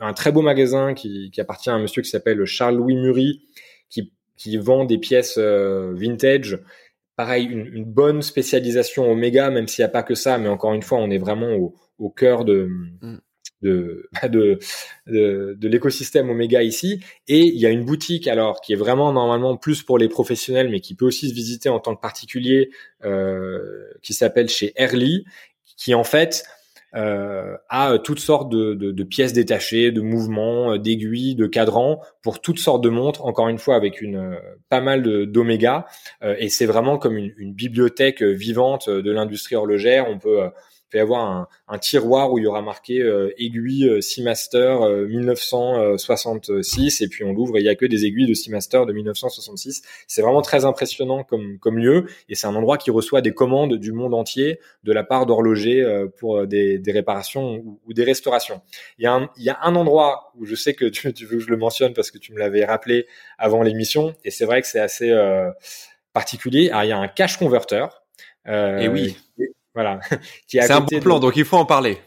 [0.00, 3.42] un, très beau magasin qui, qui, appartient à un monsieur qui s'appelle Charles-Louis Murie,
[3.88, 6.58] qui, qui, vend des pièces euh, vintage.
[7.16, 10.74] Pareil, une, une, bonne spécialisation Omega, même s'il n'y a pas que ça, mais encore
[10.74, 12.68] une fois, on est vraiment au, au cœur de,
[13.00, 13.18] mm.
[13.62, 14.58] Bah, de,
[15.06, 17.00] de, de, l'écosystème Omega ici.
[17.28, 20.68] Et il y a une boutique alors qui est vraiment normalement plus pour les professionnels,
[20.68, 22.70] mais qui peut aussi se visiter en tant que particulier,
[23.04, 23.60] euh,
[24.02, 25.24] qui s'appelle chez Early,
[25.76, 26.44] qui en fait
[26.94, 32.40] euh, a toutes sortes de, de, de, pièces détachées, de mouvements, d'aiguilles, de cadrans pour
[32.40, 33.24] toutes sortes de montres.
[33.24, 34.36] Encore une fois avec une
[34.70, 35.86] pas mal d'Omega.
[36.24, 40.08] Euh, et c'est vraiment comme une, une, bibliothèque vivante de l'industrie horlogère.
[40.10, 40.50] On peut
[40.92, 44.76] peut y avoir un, un, tiroir où il y aura marqué euh, aiguille euh, Seamaster
[45.08, 48.86] 1966 euh, et puis on l'ouvre et il y a que des aiguilles de Seamaster
[48.86, 49.82] de 1966.
[50.06, 53.74] C'est vraiment très impressionnant comme, comme lieu et c'est un endroit qui reçoit des commandes
[53.74, 55.84] du monde entier de la part d'horlogers
[56.18, 58.60] pour des, des réparations ou, ou, des restaurations.
[58.98, 61.26] Il y, a un, il y a un endroit où je sais que tu, tu
[61.26, 63.06] veux que je le mentionne parce que tu me l'avais rappelé
[63.38, 65.12] avant l'émission et c'est vrai que c'est assez
[66.12, 66.70] particulier.
[66.70, 68.02] Alors, il y a un cache converteur.
[68.48, 69.16] Euh, et oui.
[69.74, 70.00] Voilà.
[70.46, 71.98] c'est un bon plan, donc il faut en parler.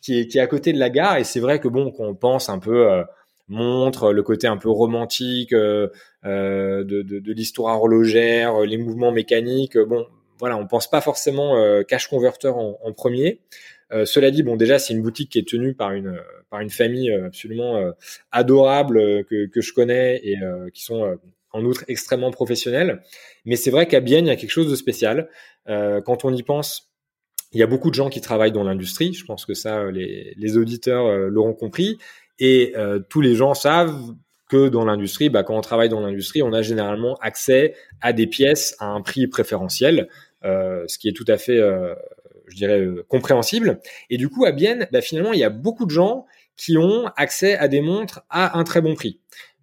[0.00, 2.14] Qui est, qui est à côté de la gare, et c'est vrai que bon, qu'on
[2.14, 3.02] pense un peu euh,
[3.48, 5.88] montre le côté un peu romantique euh,
[6.24, 9.78] euh de, de, de l'histoire horlogère, les mouvements mécaniques.
[9.78, 10.06] Bon,
[10.38, 13.40] voilà, on pense pas forcément euh, cash converter en, en premier.
[13.90, 16.20] Euh, cela dit, bon, déjà, c'est une boutique qui est tenue par une
[16.50, 17.92] par une famille absolument
[18.32, 20.36] adorable que, que je connais et
[20.72, 21.18] qui sont
[21.52, 23.02] en outre extrêmement professionnels.
[23.44, 25.28] Mais c'est vrai qu'à Bienne, il y a quelque chose de spécial.
[25.68, 26.92] Euh, quand on y pense,
[27.52, 29.14] il y a beaucoup de gens qui travaillent dans l'industrie.
[29.14, 31.98] Je pense que ça, les, les auditeurs euh, l'auront compris.
[32.40, 32.74] Et
[33.08, 34.14] tous les gens savent
[34.48, 38.28] que dans l'industrie, bah, quand on travaille dans l'industrie, on a généralement accès à des
[38.28, 40.08] pièces à un prix préférentiel,
[40.44, 41.58] ce qui est tout à fait,
[42.46, 43.80] je dirais, compréhensible.
[44.08, 47.06] Et du coup, à Bienne, bah, finalement, il y a beaucoup de gens qui ont
[47.16, 49.18] accès à des montres à un très bon prix.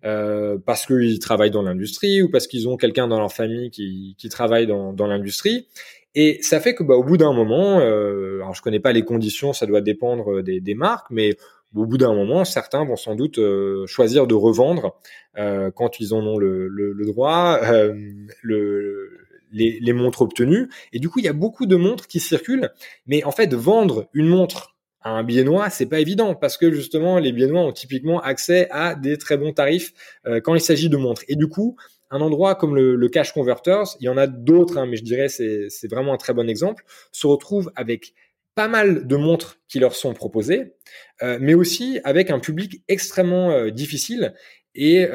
[0.06, 4.16] Euh, parce qu'ils travaillent dans l'industrie ou parce qu'ils ont quelqu'un dans leur famille qui,
[4.30, 5.68] travaille dans l'industrie.
[6.16, 9.04] Et ça fait que bah, au bout d'un moment, euh, alors je connais pas les
[9.04, 11.36] conditions, ça doit dépendre des, des marques, mais
[11.76, 14.98] au bout d'un moment, certains vont sans doute euh, choisir de revendre
[15.38, 17.94] euh, quand ils en ont le, le, le droit, euh,
[18.42, 19.10] le,
[19.52, 20.70] les, les montres obtenues.
[20.94, 22.70] Et du coup, il y a beaucoup de montres qui circulent.
[23.08, 27.32] Mais en fait, vendre une montre un biennois, c'est pas évident parce que justement les
[27.32, 29.94] biennois ont typiquement accès à des très bons tarifs
[30.26, 31.22] euh, quand il s'agit de montres.
[31.28, 31.78] Et du coup,
[32.12, 35.30] un endroit comme le, Cash Converters, il y en a d'autres, hein, mais je dirais
[35.30, 38.14] c'est c'est vraiment un très bon exemple, se retrouve avec
[38.54, 40.76] pas mal de montres qui leur sont proposées,
[41.24, 44.34] euh, mais aussi avec un public extrêmement euh, difficile.
[44.78, 45.08] Et,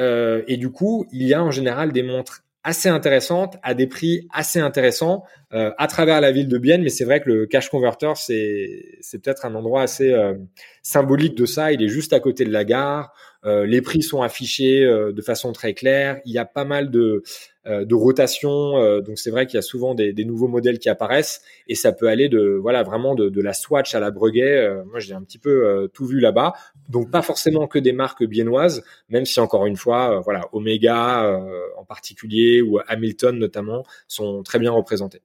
[0.46, 4.28] et du coup, il y a en général des montres assez intéressante à des prix
[4.32, 6.82] assez intéressants euh, à travers la ville de Bienne.
[6.82, 10.34] Mais c'est vrai que le Cash Converter, c'est c'est peut-être un endroit assez euh,
[10.82, 11.72] symbolique de ça.
[11.72, 13.12] Il est juste à côté de la gare.
[13.46, 16.20] Euh, les prix sont affichés euh, de façon très claire.
[16.24, 17.22] Il y a pas mal de,
[17.66, 20.88] euh, de rotation, donc c'est vrai qu'il y a souvent des, des, nouveaux modèles qui
[20.88, 24.84] apparaissent et ça peut aller de voilà vraiment de, de la Swatch à la Breguet.
[24.86, 26.54] moi, j'ai un petit peu tout vu là-bas.
[26.88, 31.40] Donc pas forcément que des marques biennoises, même si encore une fois, voilà Omega
[31.76, 35.22] en particulier ou Hamilton notamment sont très bien représentés.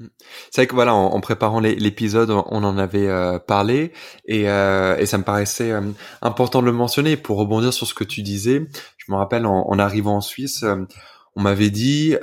[0.00, 0.06] Mm.
[0.50, 3.92] C'est vrai que voilà, en, préparant l'épisode, on en avait euh, parlé
[4.24, 5.82] et, euh, et, ça me paraissait euh,
[6.22, 8.66] important de le mentionner pour rebondir sur ce que tu disais.
[8.96, 10.64] Je me rappelle en, en arrivant en Suisse,
[11.36, 12.16] on m'avait dit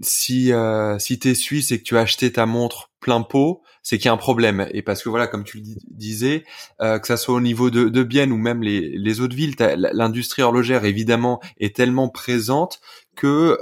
[0.00, 0.52] si
[0.98, 4.08] si t'es suisse et que tu as acheté ta montre plein pot, c'est qu'il y
[4.08, 4.68] a un problème.
[4.72, 6.44] Et parce que voilà, comme tu le disais,
[6.78, 10.42] que ça soit au niveau de, de Bienne ou même les, les autres villes, l'industrie
[10.42, 12.80] horlogère évidemment est tellement présente
[13.16, 13.58] que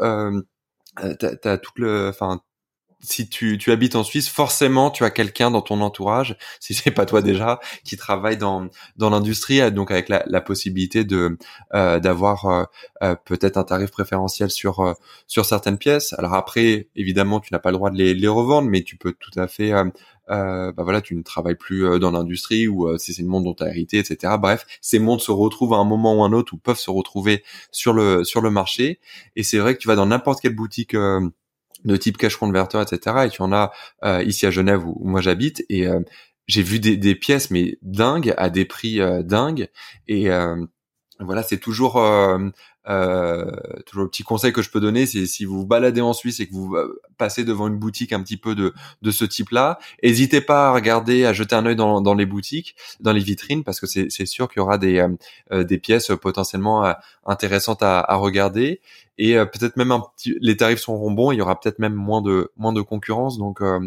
[1.02, 2.40] euh, t'as, as tout le, enfin
[3.00, 6.90] si tu, tu habites en Suisse, forcément, tu as quelqu'un dans ton entourage, si c'est
[6.90, 11.38] pas toi déjà, qui travaille dans dans l'industrie, euh, donc avec la, la possibilité de
[11.74, 12.64] euh, d'avoir euh,
[13.02, 14.94] euh, peut-être un tarif préférentiel sur
[15.26, 16.12] sur certaines pièces.
[16.14, 19.12] Alors après, évidemment, tu n'as pas le droit de les, les revendre, mais tu peux
[19.12, 19.72] tout à fait
[20.30, 23.54] euh, bah voilà, tu ne travailles plus dans l'industrie ou si c'est une montre dont
[23.54, 24.34] tu as hérité, etc.
[24.38, 27.42] Bref, ces montres se retrouvent à un moment ou un autre ou peuvent se retrouver
[27.70, 29.00] sur le sur le marché.
[29.36, 30.94] Et c'est vrai que tu vas dans n'importe quelle boutique
[31.84, 33.16] de type cash converter, etc.
[33.26, 33.72] Et tu en as
[34.04, 36.00] euh, ici à Genève où, moi j'habite et euh,
[36.46, 39.68] j'ai vu des, des, pièces mais dingues à des prix euh, dingues
[40.06, 40.28] et
[41.20, 42.00] voilà c'est toujours
[43.86, 46.40] toujours le petit conseil que je peux donner c'est si vous vous baladez en Suisse
[46.40, 46.74] et que vous
[47.18, 48.72] passez devant une boutique un petit peu de
[49.02, 52.24] de ce type là n'hésitez pas à regarder à jeter un œil dans, dans les
[52.24, 55.06] boutiques dans les vitrines parce que c'est sûr qu'il y aura des
[55.52, 56.94] des pièces potentiellement
[57.26, 58.80] intéressantes à, à regarder
[59.18, 61.94] et euh, peut-être même un petit, les tarifs seront bons, il y aura peut-être même
[61.94, 63.80] moins de moins de concurrence, donc euh,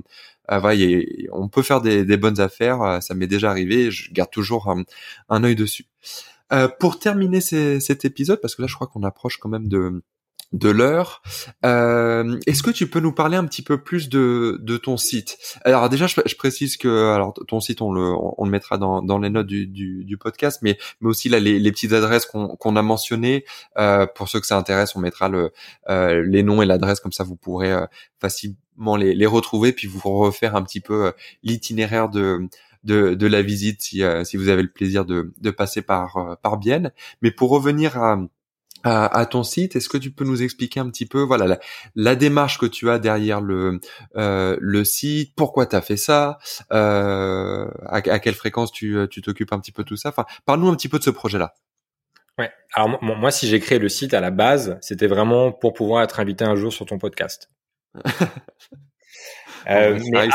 [0.51, 4.29] euh on peut faire des, des bonnes affaires, euh, ça m'est déjà arrivé, je garde
[4.29, 4.83] toujours un,
[5.29, 5.85] un œil dessus.
[6.53, 10.03] Euh, pour terminer cet épisode, parce que là je crois qu'on approche quand même de
[10.53, 11.21] de l'heure.
[11.65, 15.37] Euh, Est-ce que tu peux nous parler un petit peu plus de, de ton site?
[15.63, 19.17] Alors déjà, je, précise que alors ton site, on le, on, le mettra dans, dans
[19.17, 22.49] les notes du, du, du, podcast, mais, mais aussi là les, les petites adresses qu'on
[22.57, 23.45] qu'on a mentionnées.
[23.77, 25.53] Euh, pour ceux que ça intéresse, on mettra le,
[25.89, 27.85] euh, les noms et l'adresse comme ça, vous pourrez euh,
[28.19, 32.49] facilement les, les retrouver, puis vous refaire un petit peu l'itinéraire de
[32.83, 36.57] de, de la visite si, si vous avez le plaisir de, de passer par, par
[36.57, 36.91] Bienne.
[37.21, 38.19] Mais pour revenir à,
[38.83, 39.75] à, ton site.
[39.75, 41.59] Est-ce que tu peux nous expliquer un petit peu, voilà,
[41.95, 43.79] la, démarche que tu as derrière le
[44.17, 46.39] euh, le site, pourquoi tu as fait ça,
[46.71, 50.09] euh, à, quelle fréquence tu tu t'occupes un petit peu de tout ça?
[50.09, 51.53] Enfin, parle-nous un petit peu de ce projet-là.
[52.37, 52.51] Ouais.
[52.73, 56.19] Alors moi, si j'ai créé le site à la base, c'était vraiment pour pouvoir être
[56.19, 57.49] invité un jour sur ton podcast.
[59.69, 60.29] euh, mais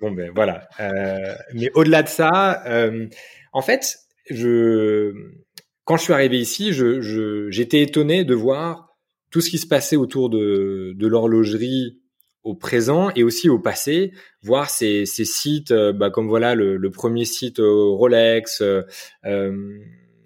[0.00, 0.68] bon ben voilà.
[0.80, 3.06] Euh, mais au-delà de ça, euh,
[3.52, 3.98] en fait,
[4.28, 8.88] quand je suis arrivé ici, j'étais étonné de voir
[9.30, 11.98] tout ce qui se passait autour de, l'horlogerie
[12.44, 17.24] au présent et aussi au passé, voir ces, sites, euh, bah, comme voilà le, premier
[17.24, 18.62] site Rolex.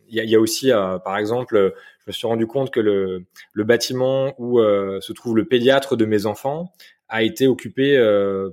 [0.09, 0.71] Il y, a, aussi,
[1.05, 5.97] par exemple, je me suis rendu compte que le bâtiment où se trouve le pédiatre
[5.97, 6.73] de mes enfants
[7.09, 7.97] a été occupé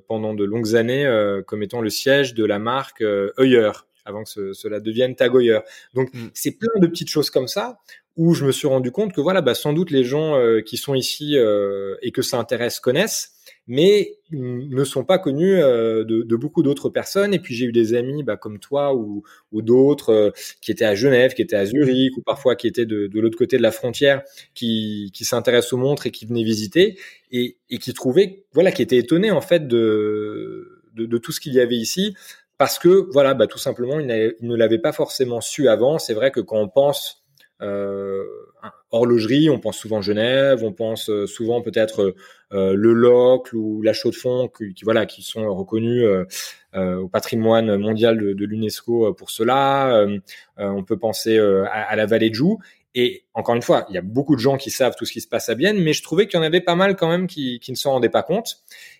[0.07, 1.07] pendant de longues années
[1.47, 3.71] comme étant le siège de la marque Heuer
[4.05, 5.63] avant que cela devienne tagoyeur.
[5.93, 6.29] Donc, mm.
[6.33, 7.79] c'est plein de petites choses comme ça
[8.15, 10.93] où je me suis rendu compte que voilà, bah, sans doute les gens qui sont
[10.93, 13.33] ici et que ça intéresse connaissent,
[13.67, 17.33] mais ne sont pas connus euh, de, de, beaucoup d'autres personnes.
[17.33, 20.85] Et puis j'ai eu des amis bah, comme toi ou, ou d'autres euh, qui étaient
[20.85, 23.61] à Genève, qui étaient à Zurich ou parfois qui étaient de, de l'autre côté de
[23.61, 26.97] la frontière, qui, qui s'intéressent aux montres et qui venaient visiter
[27.31, 31.39] et, et qui trouvaient, voilà, qui étaient étonnés en fait de, de, de tout ce
[31.39, 32.15] qu'il y avait ici.
[32.57, 35.99] Parce que voilà, bah, tout simplement, ils, ne l'avaient pas forcément su avant.
[35.99, 37.22] C'est vrai que quand on pense euh,
[38.93, 42.15] horlogerie, on pense souvent Genève, on pense euh, souvent peut-être
[42.51, 46.05] euh, le Locle ou la Chaux de Fonds, qui, voilà, qui sont reconnus
[46.75, 50.05] au patrimoine mondial de, l'UNESCO pour cela.
[50.57, 52.59] on peut penser à, la vallée de Joux.
[52.95, 55.21] Et encore une fois, il y a beaucoup de gens qui savent tout ce qui
[55.21, 57.25] se passe à Bienne, mais je trouvais qu'il y en avait pas mal quand même
[57.25, 58.59] qui, ne s'en rendaient pas compte.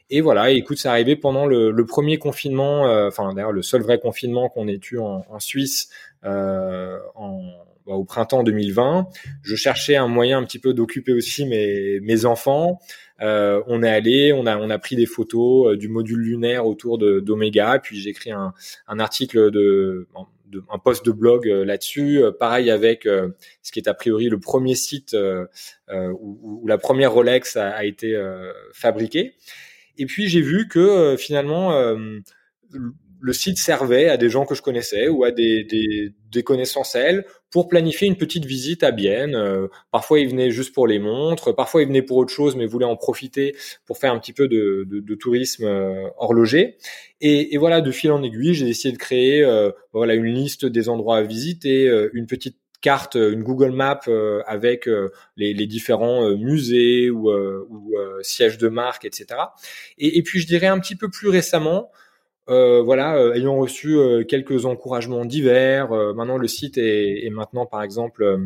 [0.09, 4.49] Et voilà, écoute, ça arrivé pendant le, premier confinement, enfin d'ailleurs le seul vrai confinement
[4.49, 5.89] qu'on ait eu en, Suisse
[6.25, 7.41] euh, en
[7.85, 9.07] bah, au printemps 2020.
[9.41, 12.79] Je cherchais un moyen un petit peu d'occuper aussi mes, mes enfants.
[13.21, 16.65] Euh, on est allé, on a, on a pris des photos euh, du module lunaire
[16.65, 18.53] autour d'Omega, puis j'ai écrit un,
[18.87, 20.07] un article de,
[20.47, 22.21] de, un post de blog euh, là-dessus.
[22.39, 25.15] pareil avec ce qui est a priori le premier site
[25.91, 28.17] où, où, la première Rolex a, a été
[28.73, 29.35] fabriquée.
[29.97, 31.71] Et puis j'ai vu que finalement
[33.23, 36.95] le site servait à des gens que je connaissais ou à des, des, des connaissances
[36.95, 39.35] elles pour planifier une petite visite à Bienne.
[39.35, 42.65] Euh, parfois, ils venaient juste pour les montres, parfois ils venaient pour autre chose, mais
[42.65, 43.55] voulaient en profiter
[43.85, 46.77] pour faire un petit peu de, de, de tourisme euh, horloger.
[47.21, 50.65] Et, et, voilà, de fil en aiguille, j'ai décidé de créer euh, voilà une liste
[50.65, 54.01] des endroits à visiter, une petite carte, une Google Map
[54.45, 54.89] avec
[55.37, 59.39] les, les, différents musées ou, ou sièges de marque, etc.
[59.97, 61.91] Et, et, puis je dirais un petit peu plus récemment,
[62.49, 67.65] euh, voilà, euh, ayant reçu euh, quelques encouragements divers, maintenant le site est, est maintenant
[67.65, 68.39] par exemple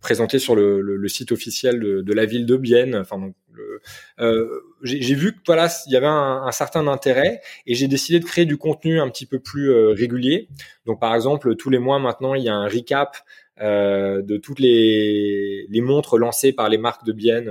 [0.00, 2.96] présenté sur le, le, site officiel de, de, la ville de Bienne.
[2.96, 3.34] Enfin, donc,
[4.82, 8.24] j'ai vu que voilà, il y avait un, un certain intérêt et j'ai décidé de
[8.24, 10.48] créer du contenu un petit peu plus régulier.
[10.86, 13.14] Donc, par exemple, tous les mois maintenant, il y a un recap
[13.62, 17.46] euh, de toutes les, les, montres lancées par les marques de Bienne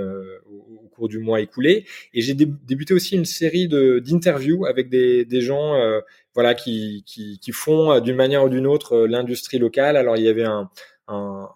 [1.08, 1.86] du mois écoulé.
[2.14, 6.02] Et j'ai débuté aussi une série d'interviews avec des, des gens euh,
[6.36, 9.98] voilà, qui, qui, qui font euh, d'une manière ou d'une autre euh, l'industrie locale.
[9.98, 10.70] Alors il y avait un,
[11.08, 11.50] un,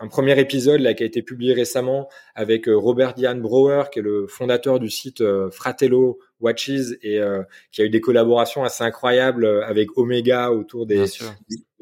[0.00, 4.02] un premier épisode là qui a été publié récemment avec Robert Diane Brower qui est
[4.02, 7.20] le fondateur du site Fratello Watches et
[7.70, 11.06] qui a eu des collaborations assez incroyables avec Omega autour des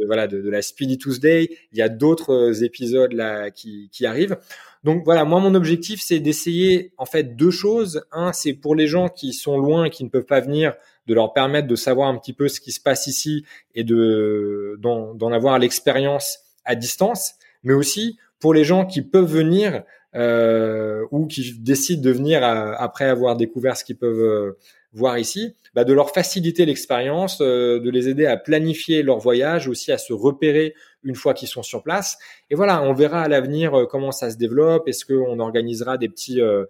[0.02, 1.48] de, voilà de, de, la Speedy Tuesday.
[1.72, 4.36] Il y a d'autres épisodes là qui, qui arrivent.
[4.84, 8.02] Donc voilà, moi mon objectif c'est d'essayer en fait deux choses.
[8.10, 10.74] Un, c'est pour les gens qui sont loin et qui ne peuvent pas venir,
[11.06, 13.44] de leur permettre de savoir un petit peu ce qui se passe ici
[13.74, 19.84] et de d'en avoir l'expérience à distance, mais aussi pour les gens qui peuvent venir
[20.14, 24.58] euh, ou qui décident de venir après avoir découvert ce qu'ils peuvent euh,
[24.92, 29.68] voir ici, bah de leur faciliter l'expérience, euh, de les aider à planifier leur voyage,
[29.68, 32.18] aussi à se repérer une fois qu'ils sont sur place.
[32.50, 34.86] Et voilà, on verra à l'avenir euh, comment ça se développe.
[34.86, 36.66] Est-ce qu'on organisera des petits, euh,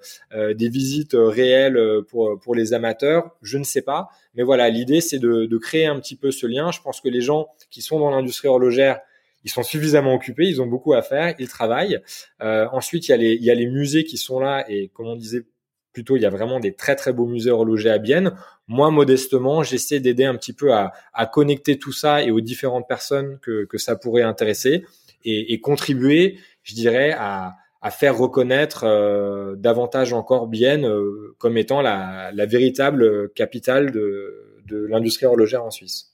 [0.54, 1.78] des visites réelles
[2.08, 3.30] pour pour les amateurs?
[3.42, 4.08] Je ne sais pas.
[4.34, 6.70] Mais voilà, l'idée c'est de, de créer un petit peu ce lien.
[6.70, 9.00] Je pense que les gens qui sont dans l'industrie horlogère
[9.44, 12.00] ils sont suffisamment occupés, ils ont beaucoup à faire, ils travaillent.
[12.42, 14.88] Euh, ensuite, il y, a les, il y a les musées qui sont là et
[14.94, 15.44] comme on disait
[15.92, 18.34] plutôt, il y a vraiment des très très beaux musées horlogers à Bienne.
[18.66, 22.88] Moi, modestement, j'essaie d'aider un petit peu à, à, connecter tout ça et aux différentes
[22.88, 24.84] personnes que, que ça pourrait intéresser
[25.24, 31.58] et, et contribuer, je dirais, à, à faire reconnaître euh, davantage encore Bienne euh, comme
[31.58, 36.11] étant la, la véritable capitale de, de l'industrie horlogère en Suisse.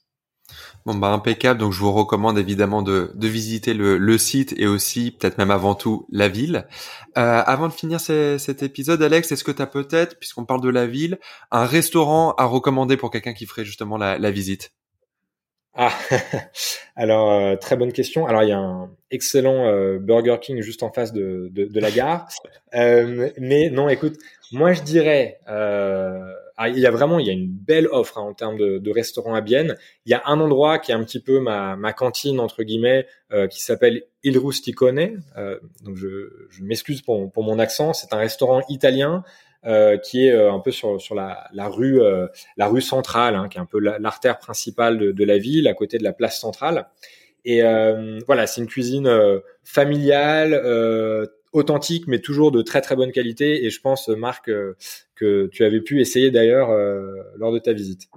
[0.85, 4.65] Bon bah impeccable, donc je vous recommande évidemment de, de visiter le, le, site et
[4.65, 6.67] aussi peut-être même avant tout la ville.
[7.17, 10.69] Euh, avant de finir cet épisode, Alex, est-ce que tu as peut-être, puisqu'on parle de
[10.69, 11.19] la ville,
[11.51, 14.71] un restaurant à recommander pour quelqu'un qui ferait justement la, la visite?
[15.75, 15.93] Ah,
[16.95, 18.25] alors euh, très bonne question.
[18.25, 21.79] Alors il y a un excellent euh, Burger King juste en face de, de, de
[21.79, 22.27] la gare,
[22.75, 24.17] euh, mais non, écoute,
[24.51, 25.39] moi je dirais
[26.61, 28.79] ah, il y a vraiment, il y a une belle offre hein, en termes de,
[28.79, 29.77] de restaurants à Bienne.
[30.05, 33.07] Il y a un endroit qui est un petit peu ma, ma cantine entre guillemets,
[33.31, 35.23] euh, qui s'appelle Il Rusticone.
[35.37, 37.93] Euh, donc je, je m'excuse pour, pour mon accent.
[37.93, 39.23] C'est un restaurant italien
[39.65, 43.35] euh, qui est euh, un peu sur, sur la, la rue euh, la rue centrale,
[43.35, 46.11] hein, qui est un peu l'artère principale de, de, la ville, à côté de la
[46.11, 46.87] place centrale.
[47.45, 49.09] Et euh, voilà, c'est une cuisine
[49.63, 50.61] familiale,
[51.51, 53.65] authentique, mais toujours de très très bonne qualité.
[53.65, 54.75] Et je pense, Marc, euh,
[55.15, 58.09] que tu avais pu essayer d'ailleurs euh, lors de ta visite.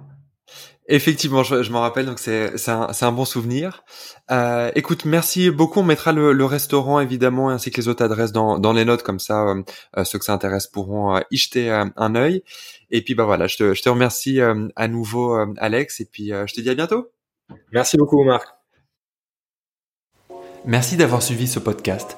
[0.87, 3.85] Effectivement, je, je m'en rappelle, donc c'est c'est un, un, bon souvenir.
[4.31, 5.79] Euh, écoute, merci beaucoup.
[5.79, 9.01] On mettra le, le, restaurant évidemment ainsi que les autres adresses dans, dans les notes,
[9.01, 9.63] comme ça euh,
[9.97, 12.43] euh ceux que ça intéresse pourront euh, y jeter un œil.
[12.91, 16.53] Et puis bah voilà, je te, je te remercie à nouveau Alex, et puis je
[16.53, 17.11] te dis à bientôt.
[17.71, 18.47] Merci beaucoup Marc.
[20.65, 22.17] Merci d'avoir suivi ce podcast.